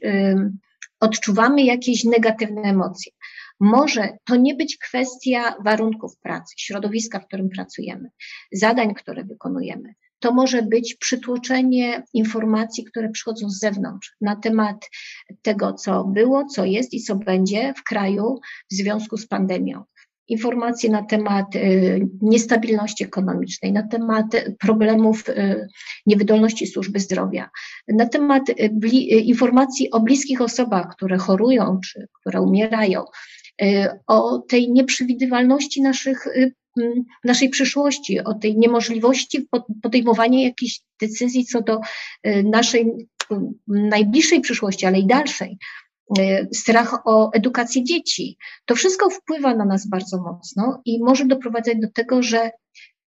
odczuwamy 0.99 1.63
jakieś 1.63 2.03
negatywne 2.03 2.61
emocje. 2.61 3.11
Może 3.59 4.17
to 4.25 4.35
nie 4.35 4.55
być 4.55 4.77
kwestia 4.77 5.55
warunków 5.65 6.17
pracy, 6.17 6.53
środowiska, 6.57 7.19
w 7.19 7.27
którym 7.27 7.49
pracujemy, 7.49 8.09
zadań, 8.51 8.93
które 8.93 9.23
wykonujemy. 9.23 9.93
To 10.19 10.33
może 10.33 10.61
być 10.61 10.95
przytłoczenie 10.95 12.03
informacji, 12.13 12.85
które 12.85 13.09
przychodzą 13.09 13.49
z 13.49 13.59
zewnątrz 13.59 14.15
na 14.21 14.35
temat 14.35 14.89
tego, 15.41 15.73
co 15.73 16.03
było, 16.03 16.45
co 16.45 16.65
jest 16.65 16.93
i 16.93 17.01
co 17.01 17.15
będzie 17.15 17.73
w 17.77 17.83
kraju 17.83 18.39
w 18.71 18.73
związku 18.73 19.17
z 19.17 19.27
pandemią 19.27 19.83
informacje 20.27 20.89
na 20.89 21.03
temat 21.03 21.55
y, 21.55 22.07
niestabilności 22.21 23.03
ekonomicznej, 23.03 23.73
na 23.73 23.83
temat 23.83 24.25
problemów 24.59 25.29
y, 25.29 25.67
niewydolności 26.05 26.67
służby 26.67 26.99
zdrowia, 26.99 27.49
na 27.87 28.05
temat 28.05 28.49
y, 28.49 28.55
informacji 29.03 29.91
o 29.91 29.99
bliskich 29.99 30.41
osobach, 30.41 30.95
które 30.95 31.17
chorują 31.17 31.79
czy 31.85 32.07
które 32.21 32.41
umierają, 32.41 33.03
o 34.07 34.39
tej 34.39 34.71
nieprzewidywalności 34.71 35.81
naszych, 35.81 36.27
naszej 37.23 37.49
przyszłości, 37.49 38.19
o 38.19 38.33
tej 38.33 38.57
niemożliwości 38.57 39.47
podejmowania 39.81 40.43
jakichś 40.43 40.81
decyzji 41.01 41.45
co 41.45 41.61
do 41.61 41.79
naszej 42.43 43.07
najbliższej 43.67 44.41
przyszłości, 44.41 44.85
ale 44.85 44.99
i 44.99 45.07
dalszej. 45.07 45.57
Y, 46.19 46.47
strach 46.53 47.07
o 47.07 47.31
edukację 47.33 47.83
dzieci. 47.83 48.37
To 48.65 48.75
wszystko 48.75 49.09
wpływa 49.09 49.55
na 49.55 49.65
nas 49.65 49.87
bardzo 49.87 50.17
mocno 50.21 50.81
i 50.85 51.03
może 51.03 51.25
doprowadzać 51.25 51.77
do 51.79 51.91
tego, 51.91 52.23
że 52.23 52.51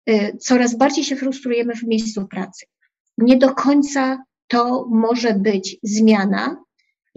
y, 0.09 0.37
coraz 0.39 0.75
bardziej 0.75 1.03
się 1.03 1.15
frustrujemy 1.15 1.75
w 1.75 1.83
miejscu 1.83 2.27
pracy. 2.27 2.65
Nie 3.17 3.37
do 3.37 3.55
końca 3.55 4.23
to 4.47 4.87
może 4.89 5.33
być 5.33 5.77
zmiana, 5.83 6.63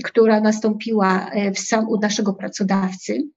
która 0.05 0.41
nastąpiła 0.41 1.31
y, 1.35 1.53
w 1.53 1.59
sam, 1.59 1.89
u 1.89 2.01
naszego 2.01 2.35
pracodawcy. 2.35 3.29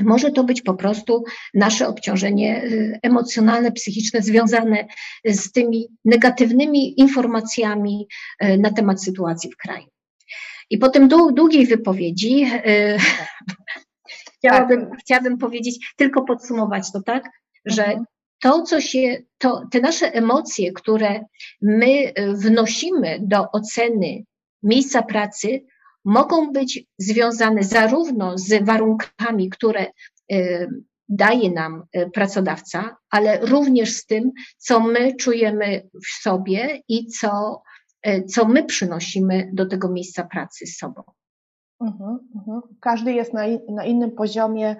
Może 0.00 0.30
to 0.30 0.44
być 0.44 0.62
po 0.62 0.74
prostu 0.74 1.24
nasze 1.54 1.88
obciążenie 1.88 2.62
emocjonalne, 3.02 3.72
psychiczne, 3.72 4.22
związane 4.22 4.86
z 5.24 5.52
tymi 5.52 5.88
negatywnymi 6.04 7.00
informacjami 7.00 8.06
na 8.58 8.70
temat 8.70 9.04
sytuacji 9.04 9.50
w 9.50 9.56
kraju. 9.56 9.86
I 10.70 10.78
po 10.78 10.88
tym 10.88 11.08
długiej 11.08 11.66
wypowiedzi 11.66 12.40
yy, 12.40 12.96
chciałabym, 14.38 14.90
tak. 14.90 14.98
chciałabym 15.00 15.38
powiedzieć, 15.38 15.94
tylko 15.96 16.24
podsumować 16.24 16.92
to 16.92 17.02
tak, 17.02 17.24
że 17.64 17.84
mhm. 17.84 18.04
to, 18.40 18.62
co 18.62 18.80
się, 18.80 19.22
to, 19.38 19.62
te 19.70 19.80
nasze 19.80 20.14
emocje, 20.14 20.72
które 20.72 21.24
my 21.62 22.12
wnosimy 22.34 23.18
do 23.22 23.50
oceny 23.52 24.24
miejsca 24.62 25.02
pracy, 25.02 25.64
mogą 26.04 26.52
być 26.52 26.84
związane 26.98 27.62
zarówno 27.62 28.38
z 28.38 28.64
warunkami, 28.64 29.50
które 29.50 29.86
y, 30.32 30.68
daje 31.08 31.50
nam 31.50 31.82
pracodawca, 32.14 32.96
ale 33.10 33.38
również 33.40 33.92
z 33.92 34.06
tym, 34.06 34.32
co 34.58 34.80
my 34.80 35.16
czujemy 35.16 35.88
w 36.06 36.22
sobie 36.22 36.80
i 36.88 37.06
co 37.06 37.62
E, 37.62 37.69
co 38.28 38.44
my 38.44 38.64
przynosimy 38.64 39.50
do 39.52 39.66
tego 39.66 39.88
miejsca 39.88 40.24
pracy 40.24 40.66
z 40.66 40.78
sobą. 40.78 41.02
Mhm, 41.80 42.18
mhm. 42.36 42.60
Każdy 42.80 43.12
jest 43.12 43.34
na, 43.34 43.42
na 43.68 43.84
innym 43.84 44.10
poziomie 44.10 44.76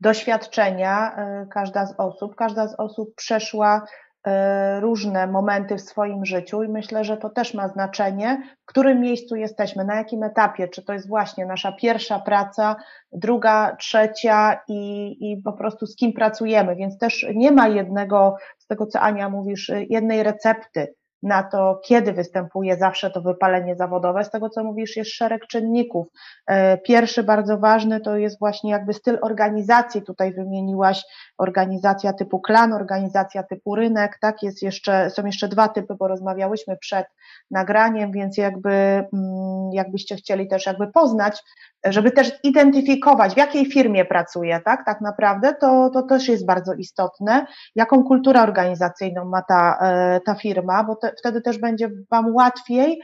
doświadczenia, 0.00 1.16
e, 1.16 1.46
każda 1.50 1.86
z 1.86 1.94
osób. 1.98 2.34
Każda 2.34 2.68
z 2.68 2.74
osób 2.74 3.14
przeszła 3.14 3.86
e, 4.26 4.80
różne 4.80 5.26
momenty 5.26 5.76
w 5.76 5.80
swoim 5.80 6.24
życiu 6.24 6.62
i 6.62 6.68
myślę, 6.68 7.04
że 7.04 7.16
to 7.16 7.30
też 7.30 7.54
ma 7.54 7.68
znaczenie, 7.68 8.42
w 8.62 8.66
którym 8.66 9.00
miejscu 9.00 9.36
jesteśmy, 9.36 9.84
na 9.84 9.96
jakim 9.96 10.22
etapie, 10.22 10.68
czy 10.68 10.84
to 10.84 10.92
jest 10.92 11.08
właśnie 11.08 11.46
nasza 11.46 11.72
pierwsza 11.72 12.18
praca, 12.18 12.76
druga, 13.12 13.76
trzecia 13.76 14.60
i, 14.68 15.16
i 15.20 15.42
po 15.42 15.52
prostu 15.52 15.86
z 15.86 15.96
kim 15.96 16.12
pracujemy, 16.12 16.76
więc 16.76 16.98
też 16.98 17.26
nie 17.34 17.52
ma 17.52 17.68
jednego, 17.68 18.36
z 18.58 18.66
tego 18.66 18.86
co 18.86 19.00
Ania 19.00 19.28
mówisz, 19.28 19.72
jednej 19.90 20.22
recepty 20.22 20.94
na 21.22 21.42
to, 21.42 21.80
kiedy 21.84 22.12
występuje 22.12 22.76
zawsze 22.76 23.10
to 23.10 23.20
wypalenie 23.20 23.76
zawodowe. 23.76 24.24
Z 24.24 24.30
tego, 24.30 24.48
co 24.48 24.64
mówisz, 24.64 24.96
jest 24.96 25.10
szereg 25.10 25.46
czynników. 25.46 26.06
E, 26.46 26.78
pierwszy 26.78 27.22
bardzo 27.22 27.58
ważny 27.58 28.00
to 28.00 28.16
jest 28.16 28.38
właśnie 28.38 28.70
jakby 28.70 28.92
styl 28.92 29.18
organizacji. 29.22 30.02
Tutaj 30.02 30.32
wymieniłaś 30.32 31.02
organizacja 31.42 32.12
typu 32.12 32.40
klan, 32.40 32.72
organizacja 32.72 33.42
typu 33.42 33.74
rynek, 33.74 34.18
tak? 34.20 34.42
Jest 34.42 34.62
jeszcze, 34.62 35.10
są 35.10 35.26
jeszcze 35.26 35.48
dwa 35.48 35.68
typy, 35.68 35.94
bo 35.94 36.08
rozmawiałyśmy 36.08 36.76
przed 36.76 37.06
nagraniem, 37.50 38.12
więc 38.12 38.36
jakby, 38.36 38.70
mm, 38.70 39.72
jakbyście 39.72 40.16
chcieli 40.16 40.48
też 40.48 40.66
jakby 40.66 40.86
poznać 40.86 41.42
żeby 41.84 42.10
też 42.10 42.32
identyfikować, 42.42 43.34
w 43.34 43.36
jakiej 43.36 43.66
firmie 43.66 44.04
pracuje, 44.04 44.60
tak, 44.64 44.84
tak 44.86 45.00
naprawdę, 45.00 45.54
to, 45.54 45.90
to 45.90 46.02
też 46.02 46.28
jest 46.28 46.46
bardzo 46.46 46.74
istotne, 46.74 47.46
jaką 47.74 48.04
kulturę 48.04 48.42
organizacyjną 48.42 49.24
ma 49.24 49.42
ta, 49.42 49.78
e, 49.82 50.20
ta 50.20 50.34
firma, 50.34 50.84
bo 50.84 50.96
te, 50.96 51.12
wtedy 51.18 51.40
też 51.40 51.58
będzie 51.58 51.90
Wam 52.10 52.34
łatwiej 52.34 53.00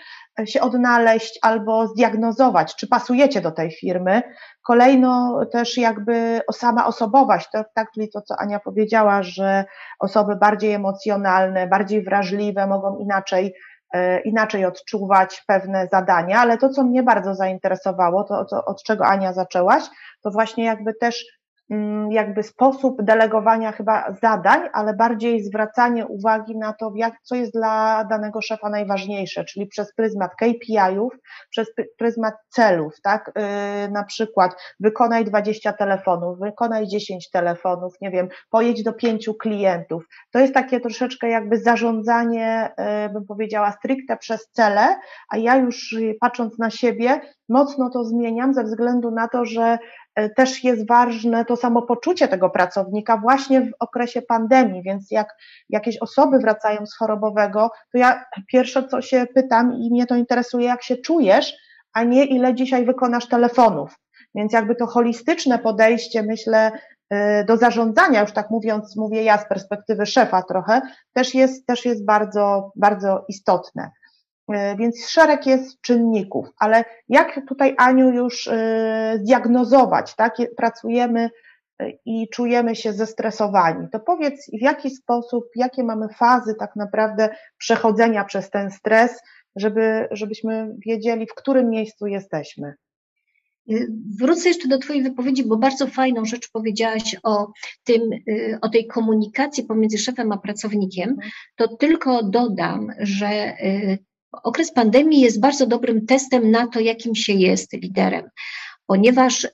się 0.46 0.60
odnaleźć 0.60 1.38
albo 1.42 1.86
zdiagnozować, 1.86 2.76
czy 2.76 2.88
pasujecie 2.88 3.40
do 3.40 3.50
tej 3.50 3.70
firmy. 3.70 4.22
Kolejno 4.66 5.40
też 5.52 5.76
jakby 5.76 6.40
sama 6.52 6.86
osobowość, 6.86 7.48
to, 7.52 7.64
tak, 7.74 7.90
czyli 7.94 8.10
to, 8.10 8.20
co 8.20 8.34
Ania 8.38 8.60
powiedziała, 8.60 9.22
że 9.22 9.64
osoby 9.98 10.36
bardziej 10.36 10.72
emocjonalne, 10.72 11.66
bardziej 11.66 12.02
wrażliwe 12.02 12.66
mogą 12.66 12.98
inaczej 12.98 13.54
E, 13.94 14.20
inaczej 14.20 14.64
odczuwać 14.64 15.44
pewne 15.46 15.88
zadania, 15.92 16.40
ale 16.40 16.58
to, 16.58 16.68
co 16.68 16.84
mnie 16.84 17.02
bardzo 17.02 17.34
zainteresowało, 17.34 18.24
to, 18.24 18.44
to 18.44 18.64
od 18.64 18.82
czego 18.82 19.06
Ania 19.06 19.32
zaczęłaś, 19.32 19.84
to 20.22 20.30
właśnie 20.30 20.64
jakby 20.64 20.94
też 20.94 21.24
jakby 22.10 22.42
sposób 22.42 23.02
delegowania 23.02 23.72
chyba 23.72 24.14
zadań, 24.22 24.68
ale 24.72 24.94
bardziej 24.94 25.44
zwracanie 25.44 26.06
uwagi 26.06 26.56
na 26.56 26.72
to, 26.72 26.92
jak, 26.96 27.14
co 27.22 27.34
jest 27.34 27.52
dla 27.52 28.04
danego 28.04 28.42
szefa 28.42 28.70
najważniejsze, 28.70 29.44
czyli 29.44 29.66
przez 29.66 29.94
pryzmat 29.94 30.34
KPI-ów, 30.34 31.12
przez 31.50 31.68
pryzmat 31.98 32.34
celów, 32.48 33.00
tak? 33.02 33.32
Yy, 33.36 33.90
na 33.90 34.04
przykład 34.04 34.56
wykonaj 34.80 35.24
20 35.24 35.72
telefonów, 35.72 36.38
wykonaj 36.38 36.86
10 36.86 37.30
telefonów, 37.30 37.94
nie 38.00 38.10
wiem, 38.10 38.28
pojedź 38.50 38.82
do 38.82 38.92
pięciu 38.92 39.34
klientów. 39.34 40.08
To 40.30 40.38
jest 40.38 40.54
takie 40.54 40.80
troszeczkę 40.80 41.28
jakby 41.28 41.58
zarządzanie, 41.58 42.70
yy, 42.78 43.12
bym 43.12 43.26
powiedziała, 43.26 43.72
stricte 43.72 44.16
przez 44.16 44.48
cele, 44.52 44.96
a 45.30 45.36
ja 45.36 45.56
już 45.56 45.96
patrząc 46.20 46.58
na 46.58 46.70
siebie, 46.70 47.20
mocno 47.48 47.90
to 47.90 48.04
zmieniam 48.04 48.54
ze 48.54 48.64
względu 48.64 49.10
na 49.10 49.28
to, 49.28 49.44
że 49.44 49.78
też 50.36 50.64
jest 50.64 50.88
ważne 50.88 51.44
to 51.44 51.56
samopoczucie 51.56 52.28
tego 52.28 52.50
pracownika 52.50 53.16
właśnie 53.16 53.60
w 53.60 53.70
okresie 53.80 54.22
pandemii, 54.22 54.82
więc 54.82 55.10
jak 55.10 55.36
jakieś 55.68 55.98
osoby 55.98 56.38
wracają 56.38 56.86
z 56.86 56.96
chorobowego, 56.96 57.70
to 57.92 57.98
ja 57.98 58.24
pierwsze 58.46 58.88
co 58.88 59.02
się 59.02 59.26
pytam 59.34 59.72
i 59.72 59.90
mnie 59.90 60.06
to 60.06 60.16
interesuje, 60.16 60.66
jak 60.66 60.82
się 60.82 60.96
czujesz, 60.96 61.54
a 61.92 62.04
nie 62.04 62.24
ile 62.24 62.54
dzisiaj 62.54 62.86
wykonasz 62.86 63.28
telefonów. 63.28 63.98
Więc 64.34 64.52
jakby 64.52 64.74
to 64.74 64.86
holistyczne 64.86 65.58
podejście, 65.58 66.22
myślę, 66.22 66.70
e, 67.10 67.44
do 67.44 67.56
zarządzania, 67.56 68.20
już 68.20 68.32
tak 68.32 68.50
mówiąc, 68.50 68.96
mówię 68.96 69.22
ja 69.22 69.38
z 69.38 69.48
perspektywy 69.48 70.06
szefa 70.06 70.42
trochę, 70.42 70.80
też 71.12 71.34
jest, 71.34 71.66
też 71.66 71.84
jest 71.84 72.04
bardzo, 72.04 72.72
bardzo 72.76 73.24
istotne. 73.28 73.90
E, 74.52 74.76
więc 74.76 75.08
szereg 75.08 75.46
jest 75.46 75.80
czynników, 75.80 76.46
ale 76.58 76.84
jak 77.08 77.40
tutaj 77.48 77.74
Aniu 77.78 78.10
już 78.10 78.48
e, 78.48 79.18
zdiagnozować, 79.22 80.14
tak? 80.16 80.36
Pracujemy 80.56 81.30
e, 81.78 81.90
i 82.06 82.28
czujemy 82.28 82.76
się 82.76 82.92
zestresowani, 82.92 83.86
to 83.92 84.00
powiedz 84.00 84.50
w 84.58 84.62
jaki 84.62 84.90
sposób, 84.90 85.44
jakie 85.56 85.84
mamy 85.84 86.08
fazy 86.08 86.54
tak 86.58 86.76
naprawdę 86.76 87.28
przechodzenia 87.58 88.24
przez 88.24 88.50
ten 88.50 88.70
stres, 88.70 89.22
żeby, 89.56 90.08
żebyśmy 90.10 90.74
wiedzieli, 90.86 91.26
w 91.26 91.34
którym 91.34 91.70
miejscu 91.70 92.06
jesteśmy. 92.06 92.74
Wrócę 94.20 94.48
jeszcze 94.48 94.68
do 94.68 94.78
Twojej 94.78 95.02
wypowiedzi, 95.02 95.44
bo 95.44 95.56
bardzo 95.56 95.86
fajną 95.86 96.24
rzecz 96.24 96.50
powiedziałaś 96.52 97.16
o 97.22 97.52
tym, 97.84 98.02
o 98.60 98.68
tej 98.68 98.86
komunikacji 98.86 99.64
pomiędzy 99.64 99.98
szefem 99.98 100.32
a 100.32 100.38
pracownikiem. 100.38 101.16
To 101.56 101.76
tylko 101.76 102.22
dodam, 102.22 102.92
że 102.98 103.56
Okres 104.32 104.72
pandemii 104.72 105.20
jest 105.20 105.40
bardzo 105.40 105.66
dobrym 105.66 106.06
testem 106.06 106.50
na 106.50 106.66
to, 106.66 106.80
jakim 106.80 107.14
się 107.14 107.32
jest 107.32 107.72
liderem, 107.72 108.30
ponieważ 108.86 109.44
y, 109.44 109.50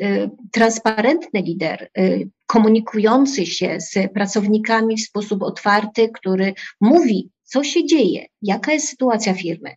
y, 0.00 0.30
transparentny 0.52 1.42
lider, 1.42 1.90
y, 1.98 2.30
komunikujący 2.46 3.46
się 3.46 3.78
z 3.80 4.12
pracownikami 4.12 4.96
w 4.96 5.04
sposób 5.04 5.42
otwarty, 5.42 6.08
który 6.08 6.54
mówi, 6.80 7.30
co 7.42 7.64
się 7.64 7.86
dzieje, 7.86 8.26
jaka 8.42 8.72
jest 8.72 8.88
sytuacja 8.88 9.34
firmy, 9.34 9.74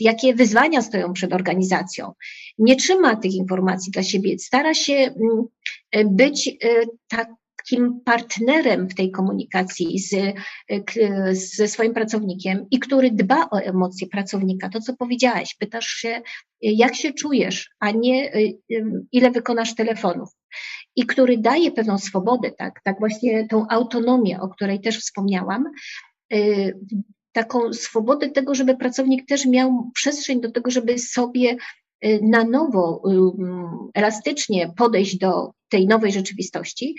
jakie 0.00 0.34
wyzwania 0.34 0.82
stoją 0.82 1.12
przed 1.12 1.32
organizacją. 1.32 2.12
Nie 2.58 2.76
trzyma 2.76 3.16
tych 3.16 3.32
informacji 3.32 3.92
dla 3.92 4.02
siebie, 4.02 4.38
stara 4.38 4.74
się 4.74 4.94
mm, 4.94 6.16
być 6.16 6.56
tak 7.08 7.28
takim 7.64 8.00
partnerem 8.04 8.88
w 8.88 8.94
tej 8.94 9.10
komunikacji 9.10 9.98
z, 9.98 10.34
ze 11.56 11.68
swoim 11.68 11.94
pracownikiem 11.94 12.66
i 12.70 12.78
który 12.78 13.10
dba 13.10 13.48
o 13.50 13.58
emocje 13.58 14.08
pracownika. 14.08 14.68
To, 14.68 14.80
co 14.80 14.96
powiedziałaś, 14.96 15.56
pytasz 15.58 15.86
się, 15.86 16.22
jak 16.60 16.96
się 16.96 17.12
czujesz, 17.12 17.70
a 17.80 17.90
nie 17.90 18.36
y, 18.36 18.58
ile 19.12 19.30
wykonasz 19.30 19.74
telefonów. 19.74 20.28
I 20.96 21.06
który 21.06 21.38
daje 21.38 21.70
pewną 21.70 21.98
swobodę, 21.98 22.50
tak, 22.58 22.80
tak 22.84 22.98
właśnie 22.98 23.48
tą 23.48 23.68
autonomię, 23.68 24.40
o 24.40 24.48
której 24.48 24.80
też 24.80 24.98
wspomniałam, 24.98 25.64
taką 27.32 27.72
swobodę 27.72 28.28
tego, 28.28 28.54
żeby 28.54 28.76
pracownik 28.76 29.26
też 29.28 29.46
miał 29.46 29.90
przestrzeń 29.94 30.40
do 30.40 30.50
tego, 30.52 30.70
żeby 30.70 30.98
sobie 30.98 31.56
na 32.22 32.44
nowo, 32.44 33.02
elastycznie 33.94 34.72
podejść 34.76 35.18
do 35.18 35.50
tej 35.68 35.86
nowej 35.86 36.12
rzeczywistości, 36.12 36.94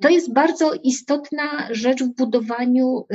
to 0.00 0.08
jest 0.08 0.32
bardzo 0.32 0.72
istotna 0.82 1.68
rzecz 1.70 2.02
w 2.02 2.14
budowaniu 2.14 3.06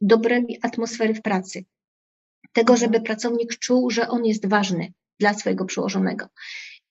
dobrej 0.00 0.58
atmosfery 0.62 1.14
w 1.14 1.22
pracy. 1.22 1.64
Tego, 2.52 2.72
mhm. 2.72 2.78
żeby 2.92 3.04
pracownik 3.04 3.58
czuł, 3.58 3.90
że 3.90 4.08
on 4.08 4.24
jest 4.24 4.46
ważny 4.48 4.92
dla 5.20 5.34
swojego 5.34 5.64
przełożonego. 5.64 6.26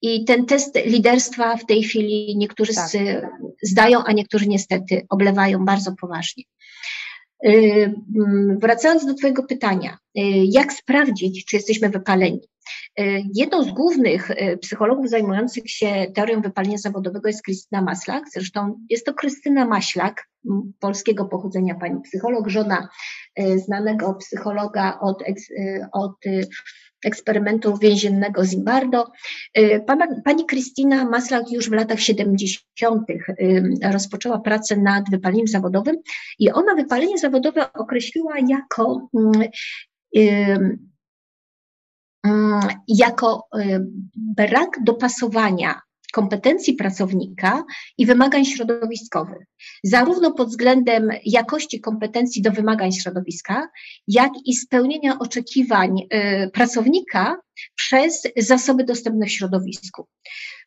I 0.02 0.26
ten 0.26 0.46
test 0.46 0.76
liderstwa 0.86 1.58
w 1.58 1.66
tej 1.66 1.84
chwili 1.84 2.38
niektórzy 2.38 2.74
tak. 2.74 2.90
zdają, 3.64 4.04
a 4.04 4.12
niektórzy 4.12 4.48
niestety 4.48 5.06
oblewają 5.10 5.66
bardzo 5.66 5.92
poważnie. 5.92 6.44
Y, 7.46 7.94
wracając 8.62 9.06
do 9.06 9.14
Twojego 9.14 9.44
pytania, 9.44 9.98
y, 10.18 10.22
jak 10.52 10.74
sprawdzić, 10.74 11.46
czy 11.46 11.56
jesteśmy 11.56 11.90
wypaleni? 11.90 12.42
Y, 13.00 13.24
jedną 13.36 13.64
z 13.64 13.72
głównych 13.72 14.32
psychologów 14.62 15.10
zajmujących 15.10 15.70
się 15.70 16.06
teorią 16.16 16.42
wypalenia 16.42 16.78
zawodowego 16.78 17.28
jest 17.28 17.44
Krystyna 17.44 17.82
Maslak. 17.82 18.24
Zresztą 18.34 18.80
jest 18.90 19.06
to 19.06 19.14
Krystyna 19.14 19.66
Maślak, 19.66 20.28
polskiego 20.80 21.26
pochodzenia 21.26 21.76
pani 21.76 22.02
psycholog, 22.02 22.50
żona 22.50 22.88
znanego 23.56 24.14
psychologa 24.14 25.00
od, 25.02 25.24
od 25.94 26.16
eksperymentu 27.06 27.78
więziennego 27.78 28.46
Zimbardo. 28.46 29.12
Y, 29.58 29.86
pani 30.26 30.46
Krystyna 30.46 31.06
Maslak 31.06 31.52
już 31.52 31.70
w 31.70 31.74
latach 31.74 32.00
70. 32.00 33.10
Y, 33.10 33.64
rozpoczęła 33.92 34.40
pracę 34.40 34.78
nad 34.78 35.10
wypaleniem 35.10 35.48
zawodowym 35.48 35.96
i 36.40 36.52
ona 36.52 36.76
wypalenie 36.76 37.18
zawodowe 37.18 37.74
określiła 37.74 38.34
jako 38.50 39.10
y, 40.18 40.78
jako 42.88 43.48
brak 44.16 44.70
dopasowania 44.84 45.82
kompetencji 46.14 46.74
pracownika 46.74 47.64
i 47.98 48.06
wymagań 48.06 48.46
środowiskowych, 48.46 49.46
zarówno 49.84 50.32
pod 50.32 50.50
względem 50.50 51.10
jakości 51.26 51.82
kompetencji 51.82 52.42
do 52.42 52.52
wymagań 52.52 52.92
środowiska, 52.92 53.68
jak 54.08 54.32
i 54.46 54.56
spełnienia 54.56 55.20
oczekiwań 55.20 56.00
y, 56.00 56.50
pracownika 56.54 57.38
przez 57.76 58.24
zasoby 58.38 58.84
dostępne 58.84 59.26
w 59.26 59.32
środowisku. 59.32 60.08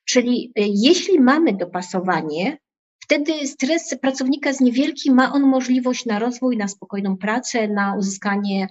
Czyli 0.05 0.53
y, 0.59 0.62
jeśli 0.74 1.20
mamy 1.20 1.57
dopasowanie, 1.57 2.59
wtedy 3.00 3.46
stres 3.46 3.94
pracownika 4.03 4.48
jest 4.48 4.61
niewielki, 4.61 5.11
ma 5.11 5.33
on 5.33 5.42
możliwość 5.42 6.07
na 6.07 6.18
rozwój, 6.18 6.57
na 6.57 6.68
spokojną 6.68 7.16
pracę, 7.16 7.68
na 7.68 7.96
uzyskanie 7.98 8.68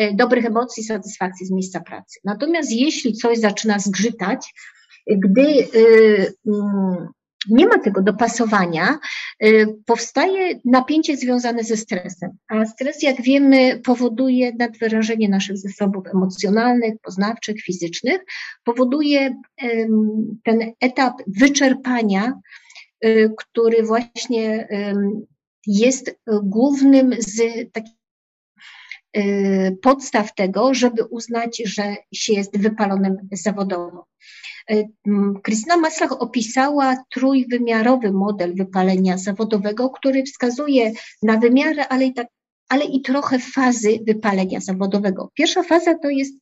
y, 0.00 0.14
dobrych 0.14 0.44
emocji, 0.44 0.84
satysfakcji 0.84 1.46
z 1.46 1.50
miejsca 1.50 1.80
pracy. 1.80 2.20
Natomiast 2.24 2.72
jeśli 2.72 3.12
coś 3.12 3.38
zaczyna 3.38 3.78
zgrzytać, 3.78 4.52
gdy 5.06 5.68
y, 5.74 6.34
mm, 6.46 7.08
nie 7.50 7.66
ma 7.66 7.78
tego 7.78 8.02
dopasowania, 8.02 8.98
y, 9.44 9.66
powstaje 9.86 10.60
napięcie 10.64 11.16
związane 11.16 11.64
ze 11.64 11.76
stresem. 11.76 12.30
A 12.48 12.64
stres, 12.66 13.02
jak 13.02 13.22
wiemy, 13.22 13.80
powoduje 13.84 14.52
nadwyrężenie 14.58 15.28
naszych 15.28 15.58
zasobów 15.58 16.04
emocjonalnych, 16.14 16.94
poznawczych, 17.02 17.62
fizycznych, 17.62 18.24
powoduje 18.64 19.36
ten 20.44 20.72
etap 20.80 21.14
wyczerpania, 21.26 22.40
y, 23.04 23.30
który 23.36 23.82
właśnie 23.82 24.68
jest 25.66 26.16
głównym 26.42 27.12
z 27.18 27.42
takich 27.72 27.92
podstaw 29.82 30.34
tego, 30.34 30.74
żeby 30.74 31.04
uznać, 31.04 31.62
że 31.64 31.96
się 32.14 32.32
jest 32.32 32.58
wypalonym 32.58 33.16
zawodowo. 33.32 34.06
E, 34.70 34.84
Krystyna 35.42 35.76
Maslach 35.76 36.12
opisała 36.12 36.96
trójwymiarowy 37.10 38.12
model 38.12 38.54
wypalenia 38.54 39.18
zawodowego, 39.18 39.90
który 39.90 40.22
wskazuje 40.22 40.92
na 41.22 41.38
wymiary, 41.38 41.82
ale 41.82 42.04
i, 42.04 42.14
tak, 42.14 42.26
ale 42.68 42.84
i 42.84 43.02
trochę 43.02 43.38
fazy 43.38 43.98
wypalenia 44.06 44.60
zawodowego. 44.60 45.30
Pierwsza 45.34 45.62
faza 45.62 45.98
to 45.98 46.10
jest 46.10 46.34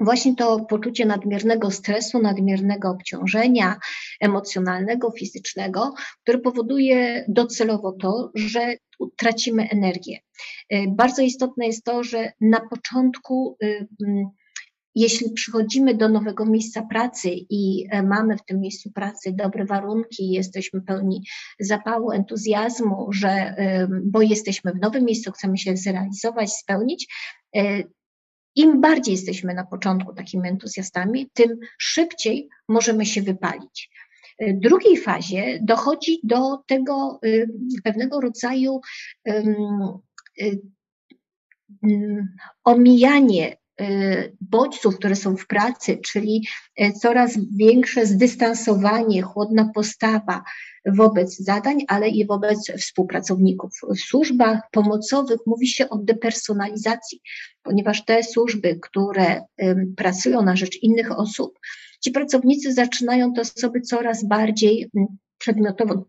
właśnie 0.00 0.36
to 0.36 0.60
poczucie 0.60 1.06
nadmiernego 1.06 1.70
stresu, 1.70 2.18
nadmiernego 2.18 2.90
obciążenia 2.90 3.76
emocjonalnego, 4.20 5.10
fizycznego, 5.10 5.94
które 6.22 6.38
powoduje 6.38 7.24
docelowo 7.28 7.92
to, 7.92 8.30
że 8.34 8.74
tracimy 9.16 9.68
energię. 9.70 10.18
Y, 10.72 10.84
bardzo 10.88 11.22
istotne 11.22 11.66
jest 11.66 11.84
to, 11.84 12.04
że 12.04 12.32
na 12.40 12.60
początku 12.60 13.56
y, 13.62 13.86
jeśli 14.94 15.32
przychodzimy 15.32 15.94
do 15.94 16.08
nowego 16.08 16.46
miejsca 16.46 16.82
pracy 16.82 17.30
i 17.50 17.86
e, 17.90 18.02
mamy 18.02 18.36
w 18.36 18.44
tym 18.44 18.60
miejscu 18.60 18.90
pracy 18.90 19.32
dobre 19.32 19.64
warunki, 19.64 20.30
jesteśmy 20.30 20.82
pełni 20.82 21.22
zapału, 21.60 22.10
entuzjazmu, 22.10 23.12
że, 23.12 23.56
bo 24.04 24.22
jesteśmy 24.22 24.72
w 24.72 24.80
nowym 24.80 25.04
miejscu, 25.04 25.32
chcemy 25.32 25.58
się 25.58 25.76
zrealizować, 25.76 26.52
spełnić, 26.52 27.14
e, 27.56 27.82
im 28.56 28.80
bardziej 28.80 29.12
jesteśmy 29.12 29.54
na 29.54 29.66
początku 29.66 30.14
takimi 30.14 30.48
entuzjastami, 30.48 31.30
tym 31.34 31.58
szybciej 31.78 32.48
możemy 32.68 33.06
się 33.06 33.22
wypalić. 33.22 33.90
W 34.40 34.60
drugiej 34.60 34.96
fazie 34.96 35.58
dochodzi 35.62 36.20
do 36.22 36.58
tego 36.66 37.20
pewnego 37.84 38.20
rodzaju 38.20 38.80
omijanie 42.64 43.56
bodźców, 44.40 44.98
które 44.98 45.16
są 45.16 45.36
w 45.36 45.46
pracy, 45.46 45.98
czyli 46.04 46.46
y, 46.80 46.92
coraz 46.92 47.38
większe 47.56 48.06
zdystansowanie, 48.06 49.22
chłodna 49.22 49.70
postawa 49.74 50.42
wobec 50.86 51.38
zadań, 51.38 51.78
ale 51.88 52.08
i 52.08 52.26
wobec 52.26 52.72
współpracowników. 52.78 53.70
W 53.96 54.00
służbach 54.00 54.60
pomocowych 54.72 55.38
mówi 55.46 55.68
się 55.68 55.88
o 55.88 55.98
depersonalizacji, 55.98 57.20
ponieważ 57.62 58.04
te 58.04 58.22
służby, 58.22 58.78
które 58.82 59.42
pracują 59.96 60.42
na 60.42 60.56
rzecz 60.56 60.82
innych 60.82 61.18
osób, 61.18 61.58
ci 62.04 62.10
pracownicy 62.10 62.72
zaczynają 62.72 63.32
te 63.32 63.40
osoby 63.40 63.80
coraz 63.80 64.24
bardziej 64.24 64.90
przedmiotowo 65.38 66.04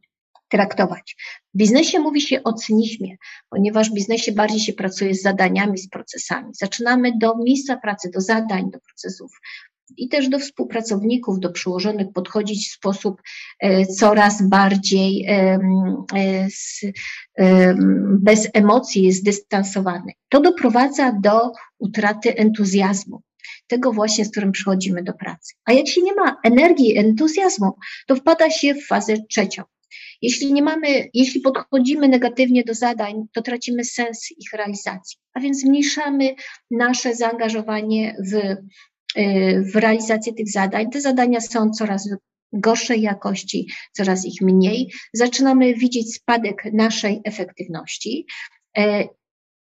traktować. 0.54 1.16
W 1.54 1.58
biznesie 1.58 2.00
mówi 2.00 2.22
się 2.22 2.44
o 2.44 2.54
cynizmie, 2.54 3.16
ponieważ 3.50 3.90
w 3.90 3.94
biznesie 3.94 4.32
bardziej 4.32 4.60
się 4.60 4.74
pracuje 4.74 5.16
z 5.16 5.22
zadaniami, 5.22 5.78
z 5.78 5.90
procesami. 5.90 6.50
Zaczynamy 6.54 7.12
do 7.18 7.38
miejsca 7.38 7.78
pracy, 7.78 8.10
do 8.14 8.22
zadań, 8.22 8.72
do 8.72 8.80
procesów 8.80 9.32
i 9.98 10.10
też 10.10 10.30
do 10.30 10.40
współpracowników, 10.40 11.40
do 11.40 11.52
przełożonych 11.52 12.08
podchodzić 12.14 12.70
w 12.70 12.74
sposób 12.74 13.22
e, 13.60 13.86
coraz 13.86 14.50
bardziej 14.50 15.26
e, 15.28 15.60
bez 18.20 18.48
emocji, 18.54 19.12
zdystansowany. 19.12 20.12
To 20.30 20.42
doprowadza 20.42 21.12
do 21.12 21.52
utraty 21.80 22.36
entuzjazmu 22.36 23.22
tego 23.68 23.92
właśnie, 23.92 24.26
z 24.26 24.32
którym 24.32 24.52
przychodzimy 24.52 25.04
do 25.04 25.14
pracy. 25.14 25.54
A 25.66 25.74
jak 25.74 25.88
się 25.88 26.02
nie 26.02 26.16
ma 26.16 26.38
energii, 26.44 26.98
entuzjazmu, 26.98 27.72
to 28.08 28.16
wpada 28.16 28.50
się 28.50 28.76
w 28.76 28.88
fazę 28.88 29.14
trzecią. 29.30 29.64
Jeśli 30.24 30.54
nie 30.54 30.62
mamy, 30.62 31.10
jeśli 31.14 31.42
podchodzimy 31.42 32.08
negatywnie 32.08 32.64
do 32.64 32.74
zadań, 32.74 33.26
to 33.34 33.42
tracimy 33.42 33.84
sens 33.84 34.32
ich 34.32 34.54
realizacji, 34.54 35.18
a 35.34 35.40
więc 35.40 35.62
zmniejszamy 35.62 36.36
nasze 36.72 37.16
zaangażowanie 37.16 38.16
w, 38.32 38.34
y, 39.20 39.64
w 39.74 39.76
realizację 39.76 40.34
tych 40.34 40.52
zadań. 40.52 40.90
Te 40.90 41.02
zadania 41.02 41.42
są 41.42 41.70
coraz 41.70 42.10
gorszej 42.54 43.02
jakości, 43.02 43.68
coraz 43.92 44.26
ich 44.26 44.42
mniej. 44.42 44.92
Zaczynamy 45.14 45.74
widzieć 45.74 46.16
spadek 46.16 46.64
naszej 46.74 47.22
efektywności. 47.24 48.26
E, 48.78 49.08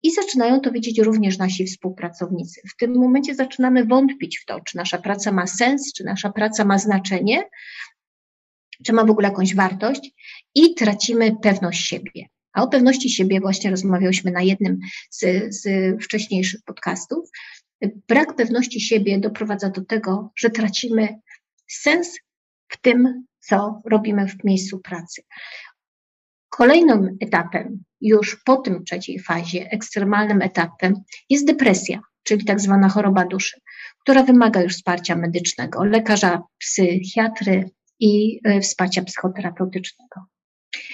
I 0.02 0.12
zaczynają 0.12 0.60
to 0.60 0.72
widzieć 0.72 0.98
również 0.98 1.38
nasi 1.38 1.66
współpracownicy. 1.66 2.60
W 2.74 2.76
tym 2.76 2.94
momencie 2.94 3.34
zaczynamy 3.34 3.84
wątpić 3.84 4.38
w 4.38 4.44
to, 4.44 4.60
czy 4.60 4.76
nasza 4.76 4.98
praca 4.98 5.32
ma 5.32 5.46
sens, 5.46 5.92
czy 5.96 6.04
nasza 6.04 6.32
praca 6.32 6.64
ma 6.64 6.78
znaczenie, 6.78 7.42
czy 8.84 8.92
ma 8.92 9.04
w 9.04 9.10
ogóle 9.10 9.28
jakąś 9.28 9.54
wartość 9.54 10.10
i 10.54 10.74
tracimy 10.74 11.36
pewność 11.42 11.86
siebie. 11.86 12.26
A 12.52 12.62
o 12.62 12.68
pewności 12.68 13.10
siebie 13.10 13.40
właśnie 13.40 13.70
rozmawiałyśmy 13.70 14.30
na 14.30 14.42
jednym 14.42 14.78
z, 15.10 15.24
z 15.54 15.66
wcześniejszych 16.04 16.60
podcastów. 16.66 17.30
Brak 18.08 18.36
pewności 18.36 18.80
siebie 18.80 19.18
doprowadza 19.18 19.70
do 19.70 19.84
tego, 19.84 20.32
że 20.36 20.50
tracimy 20.50 21.08
sens 21.68 22.18
w 22.68 22.80
tym, 22.80 23.24
co 23.40 23.82
robimy 23.84 24.28
w 24.28 24.44
miejscu 24.44 24.78
pracy. 24.78 25.22
Kolejnym 26.48 27.16
etapem, 27.20 27.84
już 28.00 28.42
po 28.44 28.56
tym 28.56 28.84
trzeciej 28.84 29.18
fazie, 29.18 29.70
ekstremalnym 29.70 30.42
etapem, 30.42 30.94
jest 31.30 31.46
depresja, 31.46 32.00
czyli 32.22 32.44
tak 32.44 32.60
zwana 32.60 32.88
choroba 32.88 33.24
duszy, 33.24 33.60
która 34.00 34.22
wymaga 34.22 34.62
już 34.62 34.72
wsparcia 34.72 35.16
medycznego, 35.16 35.84
lekarza, 35.84 36.42
psychiatry, 36.58 37.70
i 38.00 38.40
e, 38.44 38.60
wsparcia 38.60 39.02
psychoterapeutycznego. 39.02 40.20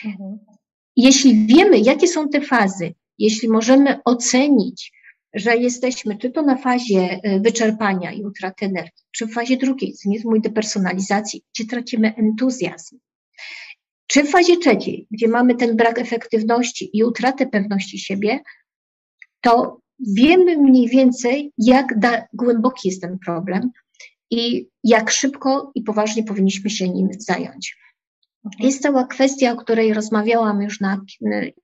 Mhm. 0.05 0.39
Jeśli 0.97 1.47
wiemy, 1.47 1.79
jakie 1.79 2.09
są 2.09 2.29
te 2.29 2.41
fazy, 2.41 2.95
jeśli 3.19 3.49
możemy 3.49 4.01
ocenić, 4.05 4.93
że 5.35 5.57
jesteśmy 5.57 6.19
czy 6.19 6.31
to 6.31 6.43
na 6.43 6.57
fazie 6.57 7.21
e, 7.23 7.41
wyczerpania 7.41 8.13
i 8.13 8.25
utraty 8.25 8.65
energii, 8.67 9.05
czy 9.11 9.27
w 9.27 9.33
fazie 9.33 9.57
drugiej, 9.57 9.93
cynizmu 9.93 10.37
i 10.37 10.41
depersonalizacji, 10.41 11.43
gdzie 11.55 11.67
tracimy 11.67 12.15
entuzjazm, 12.17 12.99
czy 14.07 14.25
w 14.25 14.31
fazie 14.31 14.57
trzeciej, 14.57 15.07
gdzie 15.11 15.29
mamy 15.29 15.55
ten 15.55 15.77
brak 15.77 15.99
efektywności 15.99 16.91
i 16.93 17.05
utratę 17.05 17.47
pewności 17.47 17.99
siebie, 17.99 18.41
to 19.41 19.81
wiemy 20.17 20.57
mniej 20.57 20.89
więcej, 20.89 21.53
jak 21.59 21.95
głęboki 22.33 22.89
jest 22.89 23.03
ten 23.03 23.19
problem, 23.19 23.71
i 24.31 24.69
jak 24.85 25.11
szybko 25.11 25.73
i 25.75 25.83
poważnie 25.83 26.25
powinniśmy 26.25 26.71
się 26.71 26.89
nim 26.89 27.09
zająć. 27.19 27.77
Mhm. 28.45 28.67
Jest 28.67 28.83
cała 28.83 29.07
kwestia, 29.07 29.53
o 29.53 29.57
której 29.57 29.95
rozmawiałam 29.95 30.63
już 30.63 30.81
na 30.81 31.01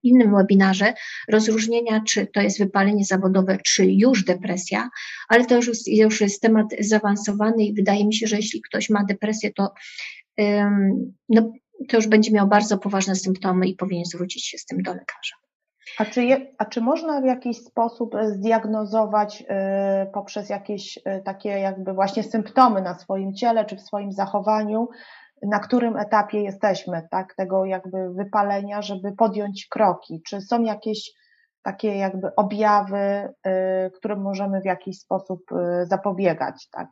innym 0.02 0.37
webinarze, 0.37 0.94
rozróżnienia, 1.29 2.00
czy 2.09 2.26
to 2.26 2.40
jest 2.40 2.59
wypalenie 2.59 3.05
zawodowe, 3.05 3.59
czy 3.64 3.87
już 3.87 4.24
depresja, 4.24 4.90
ale 5.29 5.46
to 5.46 5.57
już 5.57 5.68
jest, 5.68 5.88
już 5.88 6.20
jest 6.20 6.42
temat 6.42 6.66
zaawansowany 6.81 7.64
i 7.64 7.74
wydaje 7.74 8.07
mi 8.07 8.14
się, 8.14 8.26
że 8.26 8.37
jeśli 8.37 8.62
ktoś 8.62 8.90
ma 8.90 9.05
depresję, 9.05 9.52
to, 9.52 9.74
no, 11.29 11.52
to 11.88 11.96
już 11.96 12.07
będzie 12.07 12.33
miał 12.33 12.48
bardzo 12.48 12.79
poważne 12.79 13.16
symptomy 13.16 13.68
i 13.68 13.76
powinien 13.76 14.05
zwrócić 14.05 14.46
się 14.46 14.59
z 14.59 14.64
tym 14.64 14.83
do 14.83 14.90
lekarza. 14.90 15.37
A 15.99 16.05
czy, 16.05 16.25
je, 16.25 16.47
a 16.59 16.65
czy 16.65 16.81
można 16.81 17.21
w 17.21 17.25
jakiś 17.25 17.59
sposób 17.59 18.15
e, 18.15 18.31
zdiagnozować 18.31 19.43
y, 19.43 19.47
poprzez 20.13 20.49
jakieś 20.49 20.97
y, 20.97 21.23
takie 21.25 21.49
jakby 21.49 21.93
właśnie 21.93 22.23
symptomy 22.23 22.83
na 22.83 22.99
swoim 22.99 23.35
ciele 23.35 23.65
czy 23.65 23.77
w 23.77 23.81
swoim 23.81 24.13
zachowaniu, 24.13 24.89
na 25.43 25.59
którym 25.59 25.97
etapie 25.97 26.43
jesteśmy, 26.43 27.09
tak, 27.11 27.35
tego 27.35 27.65
jakby 27.65 28.15
wypalenia, 28.15 28.83
żeby 28.83 29.13
podjąć 29.13 29.67
kroki? 29.71 30.23
Czy 30.27 30.41
są 30.41 30.63
jakieś 30.63 31.13
takie 31.63 31.97
jakby 31.97 32.35
objawy, 32.35 33.35
y, 33.47 33.91
którym 33.91 34.21
możemy 34.21 34.61
w 34.61 34.65
jakiś 34.65 34.99
sposób 34.99 35.41
zapobiegać, 35.83 36.69
tak? 36.71 36.89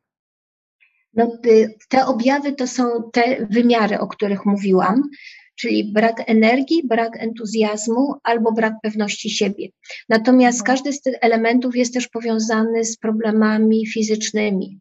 No, 1.14 1.29
te 1.88 2.07
objawy 2.07 2.53
to 2.53 2.67
są 2.67 2.85
te 3.12 3.47
wymiary, 3.47 3.99
o 3.99 4.07
których 4.07 4.47
mówiłam 4.47 5.03
czyli 5.55 5.93
brak 5.93 6.23
energii, 6.27 6.87
brak 6.88 7.23
entuzjazmu 7.23 8.14
albo 8.23 8.53
brak 8.53 8.75
pewności 8.83 9.31
siebie. 9.31 9.69
Natomiast 10.09 10.61
mhm. 10.61 10.77
każdy 10.77 10.93
z 10.93 11.03
tych 11.03 11.14
elementów 11.21 11.77
jest 11.77 11.95
też 11.95 12.09
powiązany 12.09 12.85
z 12.85 12.97
problemami 12.97 13.87
fizycznymi. 13.87 14.81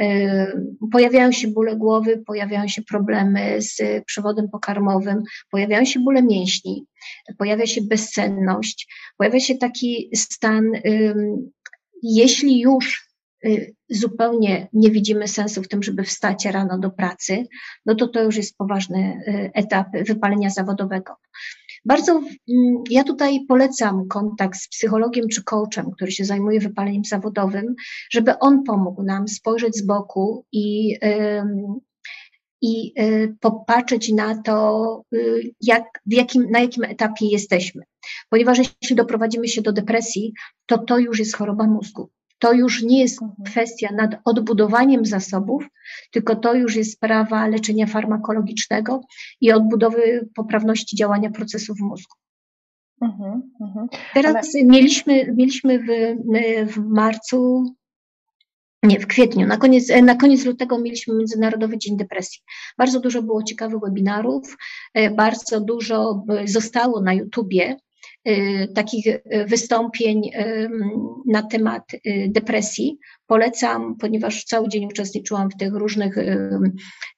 E, 0.00 0.46
pojawiają 0.92 1.32
się 1.32 1.48
bóle 1.48 1.76
głowy, 1.76 2.22
pojawiają 2.26 2.68
się 2.68 2.82
problemy 2.82 3.62
z 3.62 4.04
przewodem 4.06 4.48
pokarmowym, 4.48 5.22
pojawiają 5.50 5.84
się 5.84 6.00
bóle 6.00 6.22
mięśni, 6.22 6.86
pojawia 7.38 7.66
się 7.66 7.82
bezsenność, 7.82 8.88
pojawia 9.18 9.40
się 9.40 9.54
taki 9.54 10.10
stan, 10.14 10.72
jeśli 12.02 12.60
już 12.60 13.12
Y, 13.46 13.74
zupełnie 13.92 14.68
nie 14.72 14.90
widzimy 14.90 15.28
sensu 15.28 15.62
w 15.62 15.68
tym, 15.68 15.82
żeby 15.82 16.02
wstać 16.02 16.44
rano 16.44 16.78
do 16.78 16.90
pracy, 16.90 17.46
no 17.86 17.94
to 17.94 18.08
to 18.08 18.22
już 18.22 18.36
jest 18.36 18.56
poważny 18.56 19.22
y, 19.28 19.50
etap 19.54 19.86
wypalenia 20.06 20.50
zawodowego. 20.50 21.16
Bardzo 21.84 22.12
mm, 22.12 22.82
ja 22.90 23.04
tutaj 23.04 23.46
polecam 23.48 24.08
kontakt 24.08 24.58
z 24.58 24.68
psychologiem 24.68 25.28
czy 25.28 25.44
coachem, 25.44 25.90
który 25.90 26.12
się 26.12 26.24
zajmuje 26.24 26.60
wypaleniem 26.60 27.04
zawodowym, 27.04 27.74
żeby 28.10 28.38
on 28.38 28.62
pomógł 28.64 29.02
nam 29.02 29.28
spojrzeć 29.28 29.76
z 29.76 29.86
boku 29.86 30.44
i, 30.52 30.98
i 32.62 32.92
y, 33.00 33.36
popatrzeć 33.40 34.12
na 34.12 34.42
to, 34.42 35.02
jak, 35.60 35.84
w 36.06 36.12
jakim, 36.12 36.50
na 36.50 36.60
jakim 36.60 36.84
etapie 36.84 37.26
jesteśmy. 37.26 37.82
Ponieważ 38.30 38.58
jeśli 38.58 38.96
doprowadzimy 38.96 39.48
się 39.48 39.62
do 39.62 39.72
depresji, 39.72 40.32
to 40.66 40.78
to 40.78 40.98
już 40.98 41.18
jest 41.18 41.36
choroba 41.36 41.66
mózgu 41.66 42.10
to 42.42 42.52
już 42.52 42.82
nie 42.82 43.00
jest 43.00 43.22
mhm. 43.22 43.44
kwestia 43.44 43.88
nad 43.92 44.10
odbudowaniem 44.24 45.04
zasobów, 45.04 45.66
tylko 46.10 46.36
to 46.36 46.54
już 46.54 46.76
jest 46.76 46.92
sprawa 46.92 47.46
leczenia 47.48 47.86
farmakologicznego 47.86 49.00
i 49.40 49.52
odbudowy 49.52 50.28
poprawności 50.34 50.96
działania 50.96 51.30
procesów 51.30 51.78
w 51.78 51.80
mózgu. 51.80 52.14
Mhm, 53.02 53.42
mhm. 53.60 53.88
Teraz 54.14 54.54
Ale... 54.54 54.64
mieliśmy, 54.64 55.34
mieliśmy 55.36 55.78
w, 55.78 55.86
w 56.72 56.78
marcu 56.78 57.64
nie, 58.82 59.00
w 59.00 59.06
kwietniu, 59.06 59.46
na 59.46 59.56
koniec, 59.56 59.88
na 60.02 60.14
koniec 60.14 60.44
lutego 60.44 60.78
mieliśmy 60.78 61.14
Międzynarodowy 61.14 61.78
Dzień 61.78 61.96
Depresji. 61.96 62.40
Bardzo 62.78 63.00
dużo 63.00 63.22
było 63.22 63.42
ciekawych 63.42 63.80
webinarów, 63.80 64.56
e, 64.94 65.10
bardzo 65.10 65.60
dużo 65.60 66.24
zostało 66.44 67.00
na 67.00 67.14
YouTubie 67.14 67.76
takich 68.74 69.06
wystąpień 69.46 70.30
na 71.26 71.42
temat 71.42 71.82
depresji. 72.28 72.98
Polecam, 73.26 73.96
ponieważ 73.96 74.44
cały 74.44 74.68
dzień 74.68 74.84
uczestniczyłam 74.86 75.50
w 75.50 75.56
tych 75.56 75.74
różnych 75.74 76.16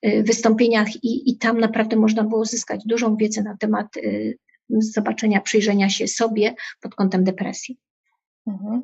wystąpieniach 0.02 1.04
i, 1.04 1.30
i 1.30 1.38
tam 1.38 1.58
naprawdę 1.58 1.96
można 1.96 2.24
było 2.24 2.40
uzyskać 2.40 2.80
dużą 2.86 3.16
wiedzę 3.16 3.42
na 3.42 3.56
temat 3.56 3.86
zobaczenia, 4.70 5.40
przyjrzenia 5.40 5.88
się 5.88 6.08
sobie 6.08 6.54
pod 6.80 6.94
kątem 6.94 7.24
depresji. 7.24 7.78
Mhm. 8.46 8.82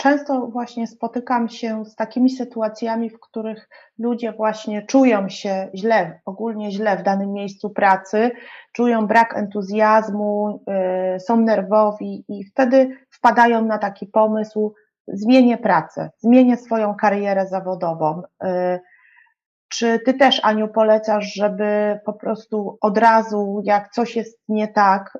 Często 0.00 0.46
właśnie 0.46 0.86
spotykam 0.86 1.48
się 1.48 1.84
z 1.84 1.94
takimi 1.94 2.30
sytuacjami, 2.30 3.10
w 3.10 3.20
których 3.20 3.68
ludzie 3.98 4.32
właśnie 4.32 4.82
czują 4.82 5.28
się 5.28 5.68
źle, 5.74 6.20
ogólnie 6.24 6.72
źle 6.72 6.96
w 6.96 7.02
danym 7.02 7.32
miejscu 7.32 7.70
pracy, 7.70 8.30
czują 8.72 9.06
brak 9.06 9.36
entuzjazmu, 9.36 10.62
y, 11.16 11.20
są 11.20 11.36
nerwowi 11.36 12.24
i 12.28 12.44
wtedy 12.44 12.96
wpadają 13.10 13.64
na 13.64 13.78
taki 13.78 14.06
pomysł, 14.06 14.74
zmienię 15.08 15.58
pracę, 15.58 16.10
zmienię 16.18 16.56
swoją 16.56 16.94
karierę 16.94 17.46
zawodową. 17.46 18.22
Y, 18.44 18.80
czy 19.70 20.00
ty 20.04 20.14
też, 20.14 20.40
Aniu, 20.44 20.68
polecasz, 20.68 21.34
żeby 21.34 22.00
po 22.04 22.12
prostu 22.12 22.78
od 22.80 22.98
razu, 22.98 23.62
jak 23.64 23.90
coś 23.90 24.16
jest 24.16 24.38
nie 24.48 24.68
tak, 24.68 25.18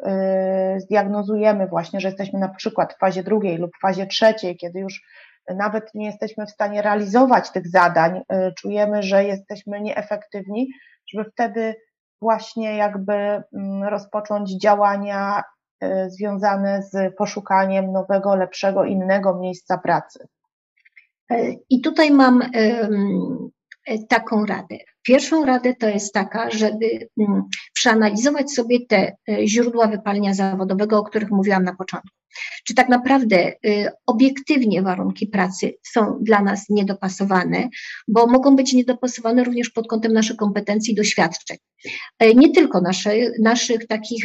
yy, 0.74 0.80
zdiagnozujemy 0.80 1.66
właśnie, 1.66 2.00
że 2.00 2.08
jesteśmy 2.08 2.38
na 2.38 2.48
przykład 2.48 2.94
w 2.94 2.98
fazie 2.98 3.22
drugiej 3.22 3.58
lub 3.58 3.70
fazie 3.82 4.06
trzeciej, 4.06 4.56
kiedy 4.56 4.78
już 4.78 5.02
nawet 5.56 5.94
nie 5.94 6.06
jesteśmy 6.06 6.46
w 6.46 6.50
stanie 6.50 6.82
realizować 6.82 7.50
tych 7.50 7.68
zadań, 7.68 8.20
yy, 8.30 8.52
czujemy, 8.54 9.02
że 9.02 9.24
jesteśmy 9.24 9.80
nieefektywni, 9.80 10.68
żeby 11.12 11.30
wtedy 11.30 11.74
właśnie 12.20 12.76
jakby 12.76 13.12
yy, 13.12 13.90
rozpocząć 13.90 14.60
działania 14.62 15.42
y, 15.84 16.10
związane 16.10 16.82
z 16.82 17.16
poszukaniem 17.16 17.92
nowego, 17.92 18.34
lepszego, 18.36 18.84
innego 18.84 19.38
miejsca 19.38 19.78
pracy. 19.78 20.28
I 21.70 21.80
tutaj 21.80 22.10
mam 22.10 22.42
taką 24.08 24.46
radę. 24.46 24.78
Pierwszą 25.02 25.44
radę 25.44 25.74
to 25.74 25.88
jest 25.88 26.14
taka, 26.14 26.50
żeby 26.50 27.08
mm, 27.20 27.42
przeanalizować 27.74 28.52
sobie 28.52 28.86
te 28.86 29.16
e, 29.28 29.46
źródła 29.46 29.86
wypalenia 29.86 30.34
zawodowego, 30.34 30.98
o 30.98 31.04
których 31.04 31.30
mówiłam 31.30 31.64
na 31.64 31.74
początku. 31.74 32.19
Czy 32.64 32.74
tak 32.74 32.88
naprawdę 32.88 33.36
e, 33.36 33.92
obiektywnie 34.06 34.82
warunki 34.82 35.26
pracy 35.26 35.74
są 35.82 36.18
dla 36.20 36.42
nas 36.42 36.68
niedopasowane, 36.68 37.68
bo 38.08 38.26
mogą 38.26 38.56
być 38.56 38.72
niedopasowane 38.72 39.44
również 39.44 39.70
pod 39.70 39.86
kątem 39.86 40.12
naszych 40.12 40.36
kompetencji 40.36 40.92
i 40.92 40.96
doświadczeń. 40.96 41.56
Nie 42.36 42.52
tylko 42.52 42.80
nasze, 42.80 43.12
naszych 43.42 43.86
takich 43.86 44.24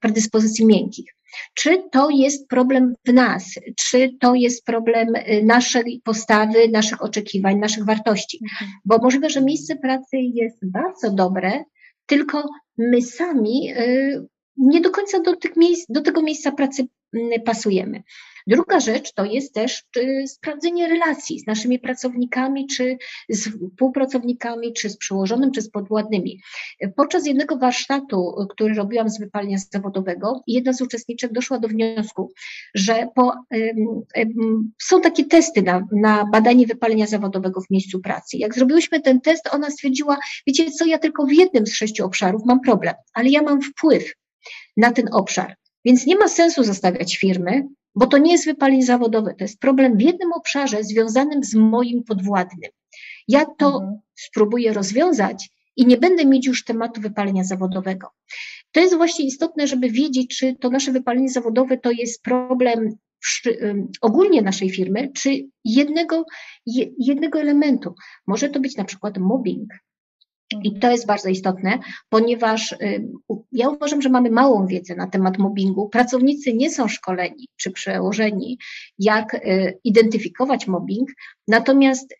predyspozycji 0.00 0.66
miękkich. 0.66 1.14
Czy 1.54 1.82
to 1.92 2.10
jest 2.10 2.48
problem 2.48 2.94
w 3.06 3.12
nas? 3.12 3.44
Czy 3.76 4.16
to 4.20 4.34
jest 4.34 4.64
problem 4.64 5.16
y, 5.16 5.42
naszej 5.44 6.00
postawy, 6.04 6.68
naszych 6.68 7.02
oczekiwań, 7.02 7.58
naszych 7.58 7.84
wartości? 7.84 8.38
Mhm. 8.42 8.70
Bo 8.84 8.98
możliwe, 8.98 9.30
że 9.30 9.42
miejsce 9.42 9.76
pracy 9.76 10.16
jest 10.16 10.58
bardzo 10.62 11.10
dobre, 11.10 11.64
tylko 12.06 12.48
my 12.78 13.02
sami 13.02 13.72
y, 13.72 14.26
nie 14.56 14.80
do 14.80 14.90
końca 14.90 15.20
do, 15.20 15.36
tych 15.36 15.56
miejsc, 15.56 15.86
do 15.88 16.00
tego 16.00 16.22
miejsca 16.22 16.52
pracy 16.52 16.86
pasujemy. 17.44 18.02
Druga 18.46 18.80
rzecz 18.80 19.12
to 19.12 19.24
jest 19.24 19.54
też 19.54 19.84
sprawdzenie 20.26 20.88
relacji 20.88 21.40
z 21.40 21.46
naszymi 21.46 21.78
pracownikami, 21.78 22.66
czy 22.66 22.96
z 23.28 23.48
współpracownikami, 23.48 24.72
czy 24.72 24.90
z 24.90 24.96
przełożonym, 24.96 25.50
czy 25.52 25.62
z 25.62 25.70
podwładnymi. 25.70 26.40
Podczas 26.96 27.26
jednego 27.26 27.56
warsztatu, 27.56 28.34
który 28.50 28.74
robiłam 28.74 29.08
z 29.08 29.20
wypalenia 29.20 29.58
zawodowego, 29.72 30.42
jedna 30.46 30.72
z 30.72 30.80
uczestniczek 30.80 31.32
doszła 31.32 31.58
do 31.58 31.68
wniosku, 31.68 32.32
że 32.74 33.08
po, 33.14 33.32
są 34.82 35.00
takie 35.00 35.24
testy 35.24 35.62
na, 35.62 35.86
na 35.92 36.24
badanie 36.32 36.66
wypalenia 36.66 37.06
zawodowego 37.06 37.60
w 37.60 37.70
miejscu 37.70 38.00
pracy. 38.00 38.36
Jak 38.36 38.54
zrobiłyśmy 38.54 39.00
ten 39.00 39.20
test, 39.20 39.48
ona 39.52 39.70
stwierdziła, 39.70 40.18
wiecie 40.46 40.70
co, 40.70 40.86
ja 40.86 40.98
tylko 40.98 41.26
w 41.26 41.32
jednym 41.32 41.66
z 41.66 41.74
sześciu 41.74 42.04
obszarów 42.04 42.42
mam 42.46 42.60
problem, 42.60 42.94
ale 43.14 43.28
ja 43.28 43.42
mam 43.42 43.62
wpływ 43.62 44.12
na 44.76 44.92
ten 44.92 45.08
obszar. 45.12 45.56
Więc 45.84 46.06
nie 46.06 46.16
ma 46.16 46.28
sensu 46.28 46.64
zostawiać 46.64 47.16
firmy, 47.16 47.68
bo 47.94 48.06
to 48.06 48.18
nie 48.18 48.32
jest 48.32 48.46
wypalenie 48.46 48.84
zawodowe, 48.84 49.34
to 49.38 49.44
jest 49.44 49.60
problem 49.60 49.96
w 49.96 50.00
jednym 50.00 50.32
obszarze 50.32 50.84
związanym 50.84 51.44
z 51.44 51.54
moim 51.54 52.04
podwładnym. 52.04 52.70
Ja 53.28 53.44
to 53.58 53.66
mhm. 53.66 53.98
spróbuję 54.14 54.72
rozwiązać 54.72 55.50
i 55.76 55.86
nie 55.86 55.96
będę 55.96 56.26
mieć 56.26 56.46
już 56.46 56.64
tematu 56.64 57.00
wypalenia 57.00 57.44
zawodowego. 57.44 58.08
To 58.72 58.80
jest 58.80 58.96
właśnie 58.96 59.24
istotne, 59.26 59.66
żeby 59.66 59.90
wiedzieć, 59.90 60.36
czy 60.38 60.56
to 60.60 60.70
nasze 60.70 60.92
wypalenie 60.92 61.28
zawodowe 61.28 61.78
to 61.78 61.90
jest 61.90 62.22
problem 62.22 62.96
ogólnie 64.00 64.42
naszej 64.42 64.70
firmy, 64.70 65.10
czy 65.14 65.46
jednego, 65.64 66.24
jednego 66.98 67.40
elementu. 67.40 67.94
Może 68.26 68.48
to 68.48 68.60
być 68.60 68.76
na 68.76 68.84
przykład 68.84 69.18
mobbing, 69.18 69.72
i 70.62 70.78
to 70.78 70.90
jest 70.90 71.06
bardzo 71.06 71.28
istotne, 71.28 71.78
ponieważ 72.08 72.72
y, 72.72 73.08
ja 73.52 73.68
uważam, 73.68 74.02
że 74.02 74.08
mamy 74.08 74.30
małą 74.30 74.66
wiedzę 74.66 74.94
na 74.94 75.06
temat 75.06 75.38
mobbingu. 75.38 75.88
Pracownicy 75.88 76.54
nie 76.54 76.70
są 76.70 76.88
szkoleni 76.88 77.48
czy 77.56 77.70
przełożeni, 77.70 78.58
jak 78.98 79.34
y, 79.34 79.78
identyfikować 79.84 80.66
mobbing, 80.66 81.08
natomiast 81.48 82.12
y, 82.12 82.16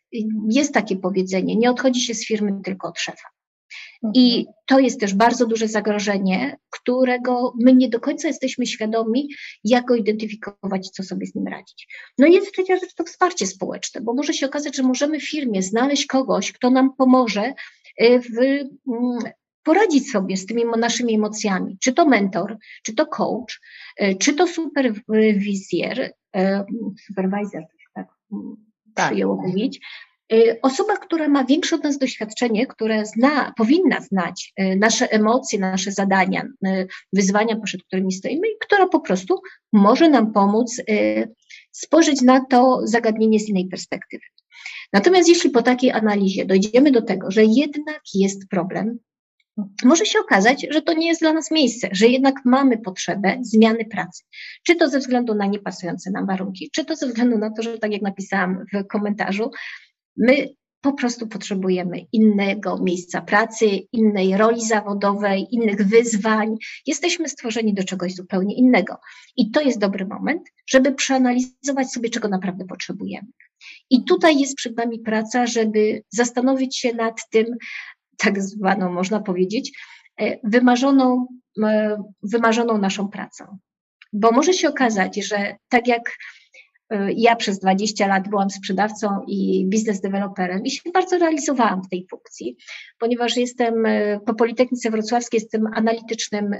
jest 0.50 0.74
takie 0.74 0.96
powiedzenie: 0.96 1.56
nie 1.56 1.70
odchodzi 1.70 2.00
się 2.00 2.14
z 2.14 2.26
firmy 2.26 2.60
tylko 2.64 2.88
od 2.88 2.98
szefa. 2.98 3.28
I 4.14 4.38
mhm. 4.38 4.54
to 4.66 4.78
jest 4.78 5.00
też 5.00 5.14
bardzo 5.14 5.46
duże 5.46 5.68
zagrożenie, 5.68 6.56
którego 6.70 7.52
my 7.60 7.74
nie 7.74 7.88
do 7.88 8.00
końca 8.00 8.28
jesteśmy 8.28 8.66
świadomi, 8.66 9.28
jak 9.64 9.84
go 9.84 9.94
identyfikować, 9.94 10.90
co 10.90 11.02
sobie 11.02 11.26
z 11.26 11.34
nim 11.34 11.46
radzić. 11.46 11.88
No 12.18 12.26
i 12.26 12.32
jest 12.32 12.52
trzecia 12.52 12.76
rzecz, 12.76 12.94
to 12.94 13.04
wsparcie 13.04 13.46
społeczne, 13.46 14.00
bo 14.00 14.14
może 14.14 14.34
się 14.34 14.46
okazać, 14.46 14.76
że 14.76 14.82
możemy 14.82 15.20
w 15.20 15.30
firmie 15.30 15.62
znaleźć 15.62 16.06
kogoś, 16.06 16.52
kto 16.52 16.70
nam 16.70 16.94
pomoże 16.96 17.54
w, 18.00 18.38
mm, 18.88 19.18
poradzić 19.64 20.10
sobie 20.10 20.36
z 20.36 20.46
tymi 20.46 20.64
naszymi 20.78 21.14
emocjami. 21.14 21.78
Czy 21.80 21.92
to 21.92 22.06
mentor, 22.06 22.58
czy 22.82 22.94
to 22.94 23.06
coach, 23.06 23.60
y, 24.02 24.16
czy 24.20 24.34
to 24.34 24.46
superwizjer, 24.46 26.00
y, 26.00 26.40
supervisor, 27.06 27.62
tak, 27.94 28.06
mm, 28.32 28.56
tak. 28.94 29.06
przyjęło 29.06 29.36
mówić. 29.36 29.80
Osoba, 30.62 30.96
która 30.96 31.28
ma 31.28 31.44
większe 31.44 31.76
od 31.76 31.84
nas 31.84 31.98
doświadczenie, 31.98 32.66
która 32.66 33.04
zna, 33.04 33.52
powinna 33.56 34.00
znać 34.00 34.52
nasze 34.76 35.12
emocje, 35.12 35.58
nasze 35.58 35.92
zadania, 35.92 36.48
wyzwania, 37.12 37.60
przed 37.60 37.82
którymi 37.82 38.12
stoimy 38.12 38.48
i 38.48 38.58
która 38.60 38.88
po 38.88 39.00
prostu 39.00 39.40
może 39.72 40.08
nam 40.08 40.32
pomóc 40.32 40.82
spojrzeć 41.72 42.22
na 42.22 42.44
to 42.44 42.80
zagadnienie 42.84 43.40
z 43.40 43.48
innej 43.48 43.68
perspektywy. 43.68 44.24
Natomiast 44.92 45.28
jeśli 45.28 45.50
po 45.50 45.62
takiej 45.62 45.90
analizie 45.90 46.44
dojdziemy 46.44 46.92
do 46.92 47.02
tego, 47.02 47.30
że 47.30 47.44
jednak 47.44 48.00
jest 48.14 48.48
problem, 48.48 48.98
może 49.84 50.06
się 50.06 50.18
okazać, 50.18 50.66
że 50.70 50.82
to 50.82 50.92
nie 50.92 51.06
jest 51.08 51.20
dla 51.20 51.32
nas 51.32 51.50
miejsce, 51.50 51.88
że 51.92 52.06
jednak 52.06 52.34
mamy 52.44 52.78
potrzebę 52.78 53.38
zmiany 53.42 53.84
pracy. 53.84 54.24
Czy 54.66 54.76
to 54.76 54.88
ze 54.88 54.98
względu 54.98 55.34
na 55.34 55.46
niepasujące 55.46 56.10
nam 56.10 56.26
warunki, 56.26 56.70
czy 56.72 56.84
to 56.84 56.96
ze 56.96 57.06
względu 57.06 57.38
na 57.38 57.50
to, 57.50 57.62
że 57.62 57.78
tak 57.78 57.92
jak 57.92 58.02
napisałam 58.02 58.64
w 58.72 58.86
komentarzu, 58.86 59.50
my 60.16 60.48
po 60.84 60.92
prostu 60.92 61.26
potrzebujemy 61.28 62.06
innego 62.12 62.78
miejsca 62.78 63.20
pracy, 63.20 63.66
innej 63.92 64.36
roli 64.36 64.62
zawodowej, 64.66 65.46
innych 65.50 65.88
wyzwań. 65.88 66.56
Jesteśmy 66.86 67.28
stworzeni 67.28 67.74
do 67.74 67.84
czegoś 67.84 68.14
zupełnie 68.14 68.56
innego. 68.56 68.96
I 69.36 69.50
to 69.50 69.60
jest 69.60 69.78
dobry 69.78 70.06
moment, 70.06 70.42
żeby 70.66 70.92
przeanalizować 70.92 71.92
sobie, 71.92 72.10
czego 72.10 72.28
naprawdę 72.28 72.64
potrzebujemy. 72.64 73.28
I 73.90 74.04
tutaj 74.04 74.38
jest 74.38 74.56
przed 74.56 74.76
nami 74.76 74.98
praca, 74.98 75.46
żeby 75.46 76.02
zastanowić 76.10 76.78
się 76.78 76.94
nad 76.94 77.20
tym, 77.30 77.46
tak 78.16 78.42
zwaną, 78.42 78.92
można 78.92 79.20
powiedzieć, 79.20 79.78
e, 80.20 80.38
wymarzoną, 80.44 81.26
e, 81.64 82.02
wymarzoną 82.22 82.78
naszą 82.78 83.08
pracą. 83.08 83.58
Bo 84.12 84.32
może 84.32 84.52
się 84.52 84.68
okazać, 84.68 85.16
że 85.16 85.56
tak 85.68 85.88
jak 85.88 86.02
ja 87.16 87.36
przez 87.36 87.58
20 87.58 88.06
lat 88.06 88.28
byłam 88.28 88.50
sprzedawcą 88.50 89.08
i 89.26 89.66
biznes 89.68 90.00
deweloperem 90.00 90.64
i 90.64 90.70
się 90.70 90.90
bardzo 90.94 91.18
realizowałam 91.18 91.82
w 91.82 91.88
tej 91.88 92.06
funkcji, 92.10 92.56
ponieważ 92.98 93.36
jestem 93.36 93.74
po 94.26 94.34
Politechnice 94.34 94.90
Wrocławskiej, 94.90 95.40
jestem 95.40 95.66
analitycznym, 95.74 96.50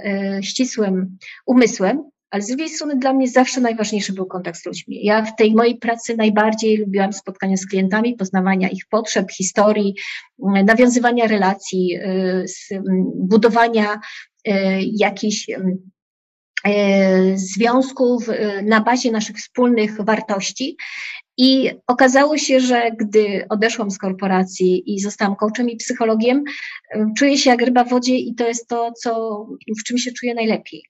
ścisłym 0.41 1.17
umysłem, 1.45 2.03
ale 2.35 2.41
z 2.41 2.47
drugiej 2.47 2.69
strony 2.69 2.95
dla 2.95 3.13
mnie 3.13 3.27
zawsze 3.27 3.61
najważniejszy 3.61 4.13
był 4.13 4.25
kontakt 4.25 4.59
z 4.59 4.65
ludźmi. 4.65 5.05
Ja 5.05 5.21
w 5.21 5.35
tej 5.35 5.55
mojej 5.55 5.77
pracy 5.77 6.15
najbardziej 6.17 6.77
lubiłam 6.77 7.13
spotkania 7.13 7.57
z 7.57 7.65
klientami, 7.65 8.15
poznawania 8.15 8.69
ich 8.69 8.83
potrzeb, 8.89 9.31
historii, 9.31 9.95
nawiązywania 10.39 11.27
relacji, 11.27 11.95
y, 11.95 12.81
budowania 13.15 13.93
y, 13.93 14.51
jakichś 14.81 15.49
związków 17.35 18.27
na 18.63 18.81
bazie 18.81 19.11
naszych 19.11 19.37
wspólnych 19.37 20.01
wartości. 20.01 20.77
I 21.37 21.71
okazało 21.87 22.37
się, 22.37 22.59
że 22.59 22.91
gdy 22.99 23.45
odeszłam 23.49 23.91
z 23.91 23.97
korporacji 23.97 24.93
i 24.93 24.99
zostałam 24.99 25.35
coachem 25.35 25.69
i 25.69 25.77
psychologiem, 25.77 26.43
czuję 27.17 27.37
się 27.37 27.49
jak 27.49 27.61
ryba 27.61 27.83
w 27.83 27.89
wodzie 27.89 28.17
i 28.17 28.35
to 28.35 28.47
jest 28.47 28.67
to, 28.67 28.91
co, 28.91 29.45
w 29.79 29.83
czym 29.83 29.97
się 29.97 30.11
czuję 30.11 30.33
najlepiej. 30.33 30.83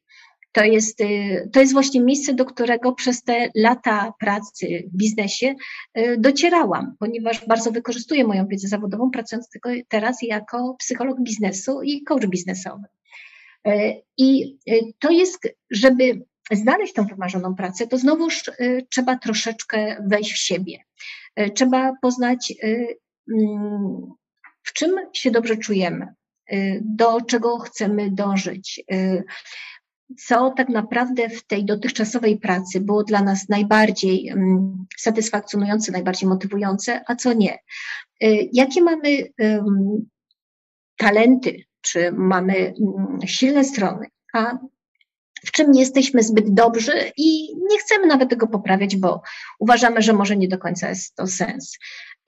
To 0.51 0.63
jest, 0.63 0.99
to 1.53 1.59
jest 1.59 1.73
właśnie 1.73 2.01
miejsce, 2.01 2.33
do 2.33 2.45
którego 2.45 2.93
przez 2.93 3.23
te 3.23 3.49
lata 3.55 4.13
pracy 4.19 4.89
w 4.93 4.97
biznesie 4.97 5.55
docierałam, 6.17 6.95
ponieważ 6.99 7.47
bardzo 7.47 7.71
wykorzystuję 7.71 8.23
moją 8.27 8.47
wiedzę 8.47 8.67
zawodową, 8.67 9.11
pracując 9.11 9.49
tylko 9.49 9.69
teraz 9.89 10.17
jako 10.21 10.75
psycholog 10.79 11.21
biznesu 11.23 11.81
i 11.81 12.03
coach 12.03 12.27
biznesowy. 12.27 12.83
Y, 13.67 14.01
I 14.17 14.57
to 14.99 15.11
jest, 15.11 15.39
żeby 15.71 16.25
znaleźć 16.51 16.93
tą 16.93 17.05
wymarzoną 17.05 17.55
pracę, 17.55 17.87
to 17.87 17.97
znowuż 17.97 18.51
trzeba 18.89 19.17
troszeczkę 19.17 20.03
wejść 20.07 20.33
w 20.33 20.37
siebie. 20.37 20.77
Trzeba 21.55 21.93
poznać, 22.01 22.53
mm, 22.63 24.13
w 24.63 24.73
czym 24.73 24.91
się 25.13 25.31
dobrze 25.31 25.57
czujemy, 25.57 26.07
do 26.81 27.21
czego 27.21 27.59
chcemy 27.59 28.11
dążyć, 28.11 28.83
co 30.17 30.53
tak 30.57 30.69
naprawdę 30.69 31.29
w 31.29 31.47
tej 31.47 31.65
dotychczasowej 31.65 32.39
pracy 32.39 32.81
było 32.81 33.03
dla 33.03 33.21
nas 33.21 33.49
najbardziej 33.49 34.29
um, 34.29 34.85
satysfakcjonujące, 34.97 35.91
najbardziej 35.91 36.29
motywujące, 36.29 37.01
a 37.07 37.15
co 37.15 37.33
nie. 37.33 37.59
Jakie 38.53 38.81
mamy 38.81 39.23
talenty, 40.97 41.63
czy 41.85 42.11
mamy 42.11 42.73
um, 42.77 43.19
silne 43.25 43.63
strony, 43.63 44.07
a 44.33 44.57
w 45.45 45.51
czym 45.51 45.71
nie 45.71 45.79
jesteśmy 45.79 46.23
zbyt 46.23 46.53
dobrzy 46.53 47.11
i 47.17 47.55
nie 47.55 47.79
chcemy 47.79 48.07
nawet 48.07 48.29
tego 48.29 48.47
poprawiać, 48.47 48.95
bo 48.95 49.21
uważamy, 49.59 50.01
że 50.01 50.13
może 50.13 50.37
nie 50.37 50.47
do 50.47 50.57
końca 50.57 50.89
jest 50.89 51.15
to 51.15 51.27
sens. 51.27 51.77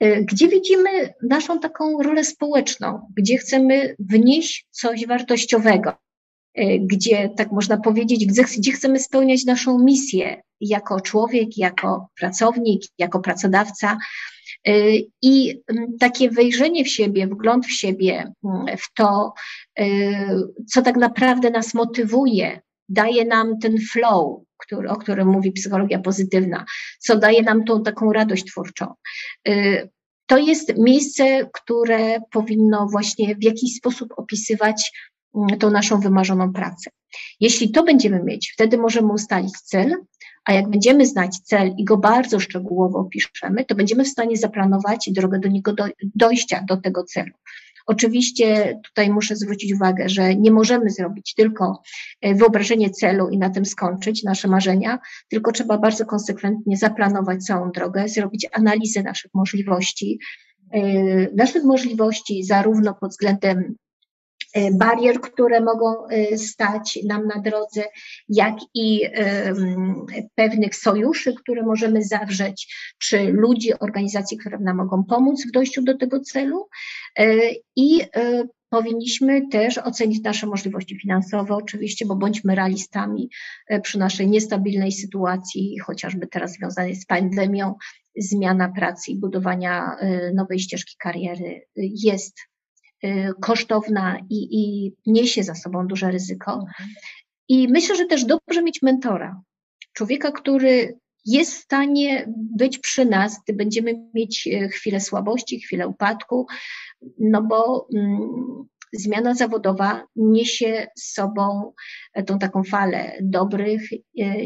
Y, 0.04 0.24
gdzie 0.28 0.48
widzimy 0.48 1.14
naszą 1.22 1.60
taką 1.60 2.02
rolę 2.02 2.24
społeczną, 2.24 3.12
gdzie 3.16 3.38
chcemy 3.38 3.96
wnieść 3.98 4.66
coś 4.70 5.06
wartościowego, 5.06 5.92
Y, 6.58 6.78
gdzie, 6.82 7.28
tak 7.36 7.52
można 7.52 7.76
powiedzieć, 7.76 8.26
gdzie, 8.26 8.42
gdzie 8.58 8.72
chcemy 8.72 9.00
spełniać 9.00 9.44
naszą 9.44 9.78
misję 9.78 10.42
jako 10.60 11.00
człowiek, 11.00 11.58
jako 11.58 12.08
pracownik, 12.20 12.82
jako 12.98 13.20
pracodawca. 13.20 13.98
Y, 14.68 15.06
I 15.22 15.62
mm, 15.68 15.98
takie 15.98 16.30
wejrzenie 16.30 16.84
w 16.84 16.88
siebie, 16.88 17.26
wgląd 17.26 17.66
w 17.66 17.72
siebie, 17.72 18.32
mm, 18.44 18.76
w 18.78 18.94
to, 18.94 19.32
y, 19.80 19.84
co 20.68 20.82
tak 20.82 20.96
naprawdę 20.96 21.50
nas 21.50 21.74
motywuje, 21.74 22.60
daje 22.88 23.24
nam 23.24 23.58
ten 23.58 23.78
flow, 23.92 24.42
który, 24.58 24.90
o 24.90 24.96
którym 24.96 25.28
mówi 25.28 25.52
psychologia 25.52 25.98
pozytywna, 25.98 26.64
co 26.98 27.16
daje 27.16 27.42
nam 27.42 27.64
tą 27.64 27.82
taką 27.82 28.12
radość 28.12 28.44
twórczą. 28.44 28.94
To 30.26 30.38
jest 30.38 30.78
miejsce, 30.78 31.48
które 31.52 32.20
powinno 32.30 32.86
właśnie 32.86 33.36
w 33.36 33.42
jakiś 33.42 33.76
sposób 33.76 34.08
opisywać 34.16 34.92
tą 35.60 35.70
naszą 35.70 36.00
wymarzoną 36.00 36.52
pracę. 36.52 36.90
Jeśli 37.40 37.70
to 37.70 37.82
będziemy 37.82 38.22
mieć, 38.24 38.52
wtedy 38.54 38.78
możemy 38.78 39.12
ustalić 39.12 39.52
cel, 39.52 39.96
a 40.48 40.52
jak 40.52 40.68
będziemy 40.68 41.06
znać 41.06 41.38
cel 41.38 41.74
i 41.78 41.84
go 41.84 41.96
bardzo 41.96 42.40
szczegółowo 42.40 42.98
opiszemy, 42.98 43.64
to 43.64 43.74
będziemy 43.74 44.04
w 44.04 44.08
stanie 44.08 44.36
zaplanować 44.36 45.10
drogę 45.12 45.38
do 45.38 45.48
niego 45.48 45.72
do, 45.72 45.84
dojścia 46.14 46.64
do 46.68 46.76
tego 46.76 47.04
celu. 47.04 47.32
Oczywiście 47.86 48.78
tutaj 48.84 49.10
muszę 49.10 49.36
zwrócić 49.36 49.74
uwagę, 49.74 50.08
że 50.08 50.34
nie 50.34 50.50
możemy 50.50 50.90
zrobić 50.90 51.34
tylko 51.34 51.82
e, 52.20 52.34
wyobrażenie 52.34 52.90
celu 52.90 53.28
i 53.28 53.38
na 53.38 53.50
tym 53.50 53.64
skończyć 53.64 54.22
nasze 54.22 54.48
marzenia, 54.48 54.98
tylko 55.28 55.52
trzeba 55.52 55.78
bardzo 55.78 56.06
konsekwentnie 56.06 56.76
zaplanować 56.76 57.44
całą 57.44 57.70
drogę, 57.70 58.08
zrobić 58.08 58.46
analizę 58.52 59.02
naszych 59.02 59.30
możliwości, 59.34 60.18
e, 60.72 60.80
naszych 61.34 61.64
możliwości 61.64 62.44
zarówno 62.44 62.94
pod 62.94 63.10
względem 63.10 63.76
barier, 64.72 65.20
które 65.20 65.60
mogą 65.60 66.06
e, 66.06 66.38
stać 66.38 66.98
nam 67.06 67.26
na 67.26 67.40
drodze, 67.40 67.84
jak 68.28 68.56
i 68.74 69.02
pewnych 70.34 70.76
sojuszy, 70.76 71.34
które 71.34 71.62
możemy 71.62 72.04
zawrzeć, 72.04 72.74
czy 72.98 73.32
ludzi, 73.32 73.78
organizacji, 73.80 74.38
które 74.38 74.58
nam 74.58 74.76
mogą 74.76 75.04
pomóc 75.04 75.46
w 75.48 75.50
dojściu 75.50 75.82
do 75.82 75.98
tego 75.98 76.20
celu. 76.20 76.68
E, 77.18 77.38
I 77.76 78.00
powinniśmy 78.70 79.48
też 79.48 79.78
ocenić 79.78 80.22
nasze 80.22 80.46
możliwości 80.46 80.98
finansowe, 81.00 81.54
oczywiście, 81.54 82.06
bo 82.06 82.16
bądźmy 82.16 82.54
realistami 82.54 83.30
przy 83.82 83.98
naszej 83.98 84.28
niestabilnej 84.28 84.92
sytuacji, 84.92 85.78
chociażby 85.78 86.26
teraz 86.26 86.52
związanej 86.52 86.94
z 86.94 87.06
pandemią, 87.06 87.74
zmiana 88.16 88.68
pracy 88.68 89.10
i 89.10 89.20
budowania 89.20 89.96
nowej 90.34 90.58
ścieżki 90.58 90.96
kariery 90.98 91.66
jest 91.76 92.38
kosztowna 93.40 94.18
i, 94.30 94.60
i 94.60 94.92
niesie 95.06 95.42
za 95.42 95.54
sobą 95.54 95.86
duże 95.86 96.10
ryzyko. 96.10 96.52
Mhm. 96.52 96.88
I 97.48 97.68
myślę, 97.68 97.96
że 97.96 98.04
też 98.04 98.24
dobrze 98.24 98.62
mieć 98.62 98.82
mentora, 98.82 99.40
człowieka, 99.92 100.32
który 100.32 100.98
jest 101.24 101.52
w 101.52 101.62
stanie 101.62 102.32
być 102.56 102.78
przy 102.78 103.04
nas, 103.04 103.40
gdy 103.44 103.52
będziemy 103.56 103.94
mieć 104.14 104.46
y, 104.46 104.68
chwilę 104.68 105.00
słabości, 105.00 105.60
chwilę 105.60 105.88
upadku, 105.88 106.46
no 107.18 107.42
bo 107.42 107.88
mm, 107.94 108.64
zmiana 108.92 109.34
zawodowa 109.34 110.06
niesie 110.16 110.86
z 110.96 111.12
sobą 111.12 111.72
tą 112.26 112.38
taką 112.38 112.64
falę 112.64 113.18
dobrych 113.22 113.92
y, 113.92 113.98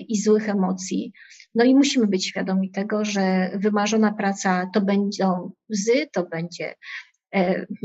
i 0.09 0.21
złych 0.21 0.49
emocji. 0.49 1.13
No 1.55 1.65
i 1.65 1.75
musimy 1.75 2.07
być 2.07 2.27
świadomi 2.27 2.71
tego, 2.71 3.05
że 3.05 3.51
wymarzona 3.55 4.13
praca 4.13 4.71
to 4.75 4.81
będą 4.81 5.53
łzy, 5.73 6.07
to 6.13 6.27
będzie 6.27 6.75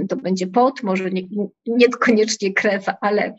to 0.10 0.16
będzie 0.16 0.48
pot, 0.48 0.84
może 0.84 1.12
nie, 1.12 1.22
niekoniecznie 1.68 2.54
krew, 2.54 2.86
ale, 3.02 3.36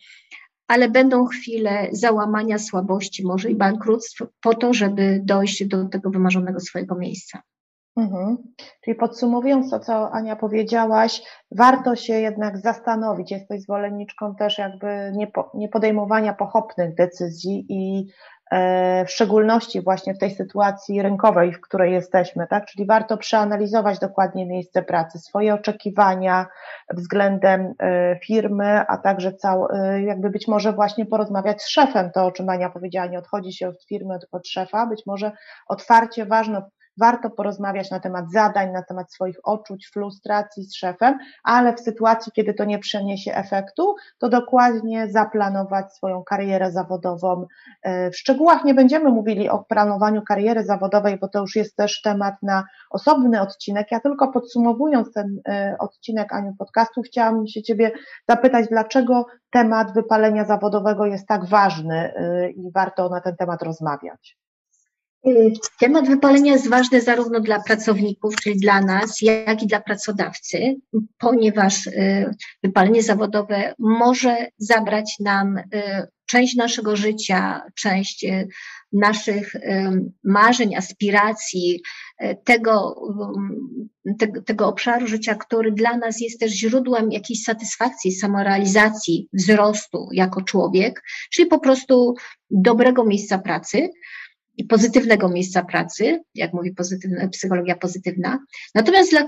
ale 0.68 0.88
będą 0.88 1.24
chwile 1.24 1.88
załamania, 1.92 2.58
słabości, 2.58 3.26
może 3.26 3.50
i 3.50 3.54
bankructw, 3.54 4.22
po 4.42 4.54
to, 4.54 4.74
żeby 4.74 5.20
dojść 5.24 5.66
do 5.66 5.84
tego 5.84 6.10
wymarzonego 6.10 6.60
swojego 6.60 6.94
miejsca. 6.94 7.42
Mhm. 7.96 8.36
Czyli 8.84 8.94
podsumowując 8.96 9.70
to, 9.70 9.80
co 9.80 10.10
Ania 10.10 10.36
powiedziałaś, 10.36 11.22
warto 11.50 11.96
się 11.96 12.14
jednak 12.14 12.58
zastanowić. 12.58 13.30
Jesteś 13.30 13.62
zwolenniczką 13.62 14.34
też 14.34 14.58
jakby 14.58 15.12
nie 15.54 15.68
podejmowania 15.68 16.34
pochopnych 16.34 16.94
decyzji 16.94 17.66
i 17.68 18.06
E, 18.37 18.37
w 19.06 19.10
szczególności 19.10 19.82
właśnie 19.82 20.14
w 20.14 20.18
tej 20.18 20.30
sytuacji 20.30 21.02
rynkowej, 21.02 21.52
w 21.52 21.60
której 21.60 21.92
jesteśmy, 21.92 22.46
tak? 22.46 22.66
Czyli 22.66 22.86
warto 22.86 23.16
przeanalizować 23.16 23.98
dokładnie 23.98 24.46
miejsce 24.46 24.82
pracy, 24.82 25.18
swoje 25.18 25.54
oczekiwania 25.54 26.46
względem 26.94 27.74
e, 27.78 28.18
firmy, 28.24 28.86
a 28.88 28.98
także 28.98 29.32
cał, 29.32 29.68
e, 29.70 30.02
jakby 30.02 30.30
być 30.30 30.48
może 30.48 30.72
właśnie 30.72 31.06
porozmawiać 31.06 31.62
z 31.62 31.68
szefem, 31.68 32.10
to 32.14 32.26
o 32.26 32.32
czym 32.32 32.48
Ania 32.48 32.70
powiedziała, 32.70 33.06
nie 33.06 33.18
odchodzi 33.18 33.52
się 33.52 33.68
od 33.68 33.84
firmy, 33.84 34.14
od, 34.14 34.26
od 34.32 34.48
szefa, 34.48 34.86
być 34.86 35.02
może 35.06 35.32
otwarcie 35.68 36.26
ważne 36.26 36.62
warto 36.98 37.30
porozmawiać 37.30 37.90
na 37.90 38.00
temat 38.00 38.30
zadań, 38.32 38.72
na 38.72 38.82
temat 38.82 39.12
swoich 39.12 39.36
odczuć, 39.44 39.86
frustracji 39.92 40.64
z 40.64 40.76
szefem, 40.76 41.18
ale 41.42 41.74
w 41.74 41.80
sytuacji, 41.80 42.32
kiedy 42.32 42.54
to 42.54 42.64
nie 42.64 42.78
przyniesie 42.78 43.34
efektu, 43.34 43.94
to 44.18 44.28
dokładnie 44.28 45.08
zaplanować 45.10 45.92
swoją 45.92 46.22
karierę 46.24 46.72
zawodową. 46.72 47.46
E, 47.82 48.10
w 48.10 48.16
szczegółach 48.16 48.64
nie 48.64 48.74
będziemy 48.74 49.10
mówili 49.10 49.48
o 49.48 49.58
planowaniu 49.58 50.22
kariery 50.22 50.64
zawodowej, 50.64 51.18
bo 51.18 51.28
to 51.28 51.40
już 51.40 51.56
jest 51.56 51.76
też 51.76 52.00
temat 52.02 52.34
na 52.42 52.64
osobny 52.90 53.40
odcinek. 53.40 53.92
Ja 53.92 54.00
tylko 54.00 54.32
podsumowując 54.32 55.12
ten 55.12 55.40
e, 55.48 55.76
odcinek 55.78 56.32
Aniu 56.32 56.54
podcastu, 56.58 57.02
chciałam 57.02 57.46
się 57.46 57.62
Ciebie 57.62 57.90
zapytać, 58.28 58.68
dlaczego 58.68 59.26
temat 59.50 59.94
wypalenia 59.94 60.44
zawodowego 60.44 61.06
jest 61.06 61.26
tak 61.26 61.44
ważny 61.44 62.14
e, 62.14 62.50
i 62.50 62.70
warto 62.74 63.08
na 63.08 63.20
ten 63.20 63.36
temat 63.36 63.62
rozmawiać. 63.62 64.38
Y, 65.26 65.52
temat 65.80 66.08
wypalenia 66.08 66.52
jest 66.52 66.68
ważny 66.68 67.00
zarówno 67.00 67.40
dla 67.40 67.60
pracowników, 67.60 68.36
czyli 68.36 68.60
dla 68.60 68.80
nas, 68.80 69.22
jak 69.22 69.62
i 69.62 69.66
dla 69.66 69.80
pracodawcy, 69.80 70.76
ponieważ 71.18 71.86
y, 71.86 72.30
wypalenie 72.62 73.02
zawodowe 73.02 73.74
może 73.78 74.46
zabrać 74.58 75.16
nam 75.20 75.56
y, 75.56 75.62
część 76.26 76.56
naszego 76.56 76.96
życia, 76.96 77.62
część 77.74 78.26
naszych 78.92 79.52
marzeń, 80.24 80.76
aspiracji, 80.76 81.82
tego, 82.44 82.96
tego, 84.18 84.42
tego 84.42 84.68
obszaru 84.68 85.06
życia, 85.06 85.34
który 85.34 85.72
dla 85.72 85.96
nas 85.96 86.20
jest 86.20 86.40
też 86.40 86.52
źródłem 86.52 87.12
jakiejś 87.12 87.42
satysfakcji, 87.42 88.12
samorealizacji, 88.12 89.28
wzrostu 89.32 90.08
jako 90.12 90.42
człowiek, 90.42 91.02
czyli 91.32 91.48
po 91.48 91.60
prostu 91.60 92.14
dobrego 92.50 93.04
miejsca 93.04 93.38
pracy. 93.38 93.90
I 94.58 94.64
pozytywnego 94.64 95.28
miejsca 95.28 95.64
pracy, 95.64 96.22
jak 96.34 96.52
mówi 96.52 96.74
pozytywna, 96.74 97.28
psychologia 97.28 97.76
pozytywna. 97.76 98.38
Natomiast 98.74 99.10
dla, 99.10 99.26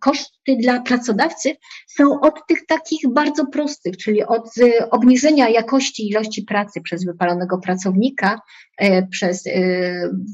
koszty 0.00 0.56
dla 0.60 0.80
pracodawcy 0.80 1.56
są 1.88 2.20
od 2.20 2.34
tych 2.48 2.66
takich 2.66 3.00
bardzo 3.12 3.46
prostych, 3.46 3.96
czyli 3.96 4.24
od 4.24 4.50
obniżenia 4.90 5.48
jakości 5.48 6.08
ilości 6.08 6.42
pracy 6.42 6.80
przez 6.80 7.04
wypalonego 7.04 7.58
pracownika, 7.58 8.40
e, 8.78 9.06
przez 9.06 9.46
e, 9.46 9.52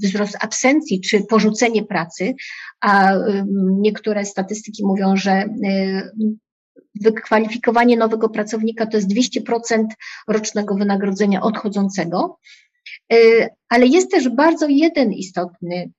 wzrost 0.02 0.36
absencji 0.40 1.00
czy 1.00 1.20
porzucenie 1.20 1.84
pracy, 1.84 2.34
a 2.80 3.12
niektóre 3.80 4.24
statystyki 4.24 4.86
mówią, 4.86 5.16
że 5.16 5.32
e, 5.32 5.46
wykwalifikowanie 7.00 7.96
nowego 7.96 8.28
pracownika 8.28 8.86
to 8.86 8.96
jest 8.96 9.08
200% 9.10 9.84
rocznego 10.28 10.74
wynagrodzenia 10.74 11.42
odchodzącego. 11.42 12.38
Y, 13.12 13.48
ale 13.68 13.86
jest 13.86 14.10
też 14.10 14.28
bardzo 14.28 14.68
jeden 14.68 15.12
istotny 15.12 15.90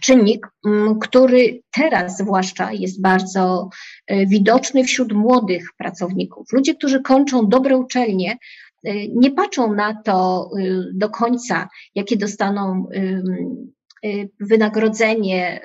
czynnik, 0.00 0.46
mm, 0.66 0.98
który 0.98 1.60
teraz 1.72 2.18
zwłaszcza 2.18 2.72
jest 2.72 3.00
bardzo 3.00 3.68
y, 4.10 4.26
widoczny 4.26 4.84
wśród 4.84 5.12
młodych 5.12 5.68
pracowników. 5.78 6.46
Ludzie, 6.52 6.74
którzy 6.74 7.02
kończą 7.02 7.48
dobre 7.48 7.76
uczelnie, 7.76 8.38
y, 8.86 9.08
nie 9.14 9.30
patrzą 9.30 9.74
na 9.74 10.02
to 10.02 10.50
do 10.94 11.10
końca, 11.10 11.68
jakie 11.94 12.16
dostaną 12.16 12.86
wynagrodzenie 14.40 15.60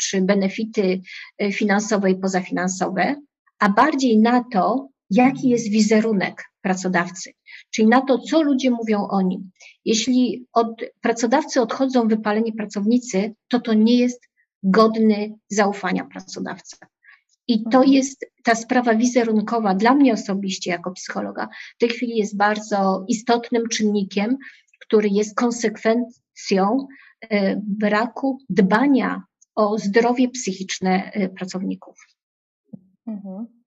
czy 0.00 0.22
benefity 0.22 1.00
finansowe 1.52 2.10
i 2.10 2.16
pozafinansowe, 2.16 3.16
a 3.58 3.68
bardziej 3.68 4.18
na 4.18 4.44
to, 4.52 4.88
jaki 5.10 5.48
jest 5.48 5.70
wizerunek 5.70 6.44
pracodawcy, 6.62 7.32
czyli 7.70 7.88
na 7.88 8.00
to, 8.00 8.18
co 8.18 8.42
ludzie 8.42 8.70
mówią 8.70 9.08
o 9.08 9.22
nim. 9.22 9.50
Jeśli 9.84 10.46
od 10.52 10.82
pracodawcy 11.00 11.60
odchodzą 11.60 12.08
wypaleni 12.08 12.52
pracownicy, 12.52 13.34
to 13.48 13.60
to 13.60 13.74
nie 13.74 13.98
jest 13.98 14.28
godny 14.62 15.34
zaufania 15.48 16.04
pracodawca. 16.04 16.76
I 17.48 17.64
to 17.70 17.82
jest 17.82 18.26
ta 18.44 18.54
sprawa 18.54 18.94
wizerunkowa 18.94 19.74
dla 19.74 19.94
mnie 19.94 20.12
osobiście 20.12 20.70
jako 20.70 20.90
psychologa 20.90 21.48
w 21.76 21.78
tej 21.78 21.88
chwili 21.88 22.16
jest 22.16 22.36
bardzo 22.36 23.04
istotnym 23.08 23.68
czynnikiem, 23.68 24.36
który 24.80 25.08
jest 25.08 25.36
konsekwencją 25.36 26.86
e, 27.20 27.60
braku 27.66 28.38
dbania 28.50 29.22
o 29.54 29.78
zdrowie 29.78 30.28
psychiczne 30.28 31.12
e, 31.12 31.28
pracowników. 31.28 31.96
Mhm. 33.06 33.59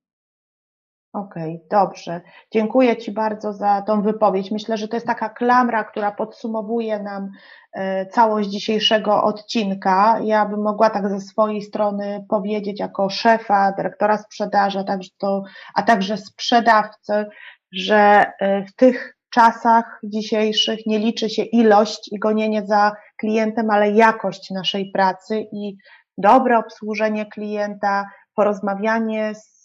Okej, 1.13 1.55
okay, 1.55 1.67
dobrze. 1.69 2.21
Dziękuję 2.51 2.97
Ci 2.97 3.11
bardzo 3.11 3.53
za 3.53 3.81
tą 3.81 4.01
wypowiedź. 4.01 4.51
Myślę, 4.51 4.77
że 4.77 4.87
to 4.87 4.95
jest 4.95 5.07
taka 5.07 5.29
klamra, 5.29 5.83
która 5.83 6.11
podsumowuje 6.11 6.99
nam 6.99 7.29
e, 7.73 8.05
całość 8.05 8.49
dzisiejszego 8.49 9.23
odcinka. 9.23 10.19
Ja 10.23 10.45
bym 10.45 10.61
mogła 10.61 10.89
tak 10.89 11.09
ze 11.09 11.19
swojej 11.19 11.61
strony 11.61 12.25
powiedzieć, 12.29 12.79
jako 12.79 13.09
szefa, 13.09 13.71
dyrektora 13.71 14.17
sprzedaży, 14.17 14.79
a 14.79 14.83
także, 14.83 15.09
to, 15.17 15.43
a 15.75 15.83
także 15.83 16.17
sprzedawcy, 16.17 17.25
że 17.71 18.25
e, 18.39 18.65
w 18.65 18.75
tych 18.75 19.17
czasach 19.33 19.99
dzisiejszych 20.03 20.79
nie 20.85 20.99
liczy 20.99 21.29
się 21.29 21.43
ilość 21.43 22.09
i 22.11 22.19
gonienie 22.19 22.65
za 22.65 22.95
klientem, 23.17 23.69
ale 23.69 23.91
jakość 23.91 24.51
naszej 24.51 24.91
pracy 24.91 25.45
i 25.51 25.77
dobre 26.17 26.57
obsłużenie 26.57 27.25
klienta, 27.25 28.05
porozmawianie 28.35 29.33
z, 29.35 29.63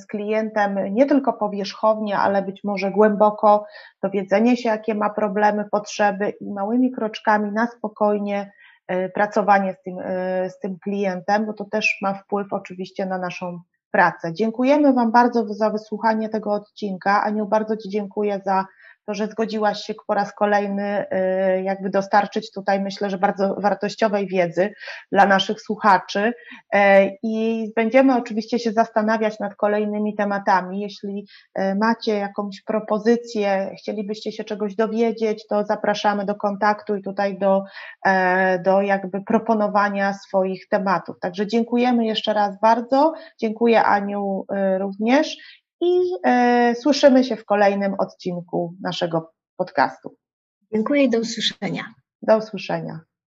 z 0.00 0.06
klientem 0.06 0.94
nie 0.94 1.06
tylko 1.06 1.32
powierzchownie, 1.32 2.18
ale 2.18 2.42
być 2.42 2.64
może 2.64 2.90
głęboko, 2.90 3.64
dowiedzenie 4.02 4.56
się, 4.56 4.68
jakie 4.68 4.94
ma 4.94 5.10
problemy, 5.10 5.64
potrzeby 5.70 6.30
i 6.40 6.52
małymi 6.52 6.92
kroczkami 6.92 7.52
na 7.52 7.66
spokojnie 7.66 8.52
e, 8.86 9.08
pracowanie 9.08 9.74
z 9.74 9.82
tym, 9.82 9.98
e, 9.98 10.50
z 10.50 10.58
tym 10.58 10.78
klientem, 10.78 11.46
bo 11.46 11.52
to 11.52 11.64
też 11.64 11.98
ma 12.02 12.14
wpływ 12.14 12.52
oczywiście 12.52 13.06
na 13.06 13.18
naszą 13.18 13.60
pracę. 13.90 14.32
Dziękujemy 14.32 14.92
Wam 14.92 15.12
bardzo 15.12 15.54
za 15.54 15.70
wysłuchanie 15.70 16.28
tego 16.28 16.52
odcinka. 16.52 17.22
Aniu, 17.22 17.46
bardzo 17.46 17.76
Ci 17.76 17.88
dziękuję 17.88 18.40
za 18.44 18.64
to, 19.06 19.14
że 19.14 19.26
zgodziłaś 19.26 19.80
się 19.80 19.94
po 20.06 20.14
raz 20.14 20.34
kolejny 20.34 21.04
y, 21.58 21.62
jakby 21.62 21.90
dostarczyć 21.90 22.52
tutaj, 22.52 22.80
myślę, 22.80 23.10
że 23.10 23.18
bardzo 23.18 23.54
wartościowej 23.58 24.26
wiedzy 24.26 24.74
dla 25.12 25.26
naszych 25.26 25.60
słuchaczy 25.60 26.32
e, 26.72 27.10
i 27.22 27.72
będziemy 27.76 28.16
oczywiście 28.16 28.58
się 28.58 28.72
zastanawiać 28.72 29.38
nad 29.40 29.54
kolejnymi 29.54 30.14
tematami. 30.14 30.80
Jeśli 30.80 31.26
e, 31.54 31.74
macie 31.74 32.14
jakąś 32.14 32.62
propozycję, 32.62 33.70
chcielibyście 33.78 34.32
się 34.32 34.44
czegoś 34.44 34.74
dowiedzieć, 34.74 35.46
to 35.46 35.64
zapraszamy 35.64 36.24
do 36.24 36.34
kontaktu 36.34 36.96
i 36.96 37.02
tutaj 37.02 37.38
do, 37.38 37.64
do 38.64 38.82
jakby 38.82 39.22
proponowania 39.22 40.12
swoich 40.12 40.68
tematów. 40.68 41.16
Także 41.20 41.46
dziękujemy 41.46 42.06
jeszcze 42.06 42.32
raz 42.34 42.60
bardzo. 42.60 43.12
Dziękuję 43.40 43.84
Aniu 43.84 44.46
również 44.78 45.36
i 45.84 46.12
e, 46.24 46.74
słyszymy 46.74 47.24
się 47.24 47.36
w 47.36 47.44
kolejnym 47.44 47.94
odcinku 47.98 48.74
naszego 48.82 49.32
podcastu. 49.56 50.16
Dziękuję 50.72 51.04
i 51.04 51.10
do 51.10 51.18
usłyszenia. 51.18 51.84
Do 52.22 52.38
usłyszenia. 52.38 53.00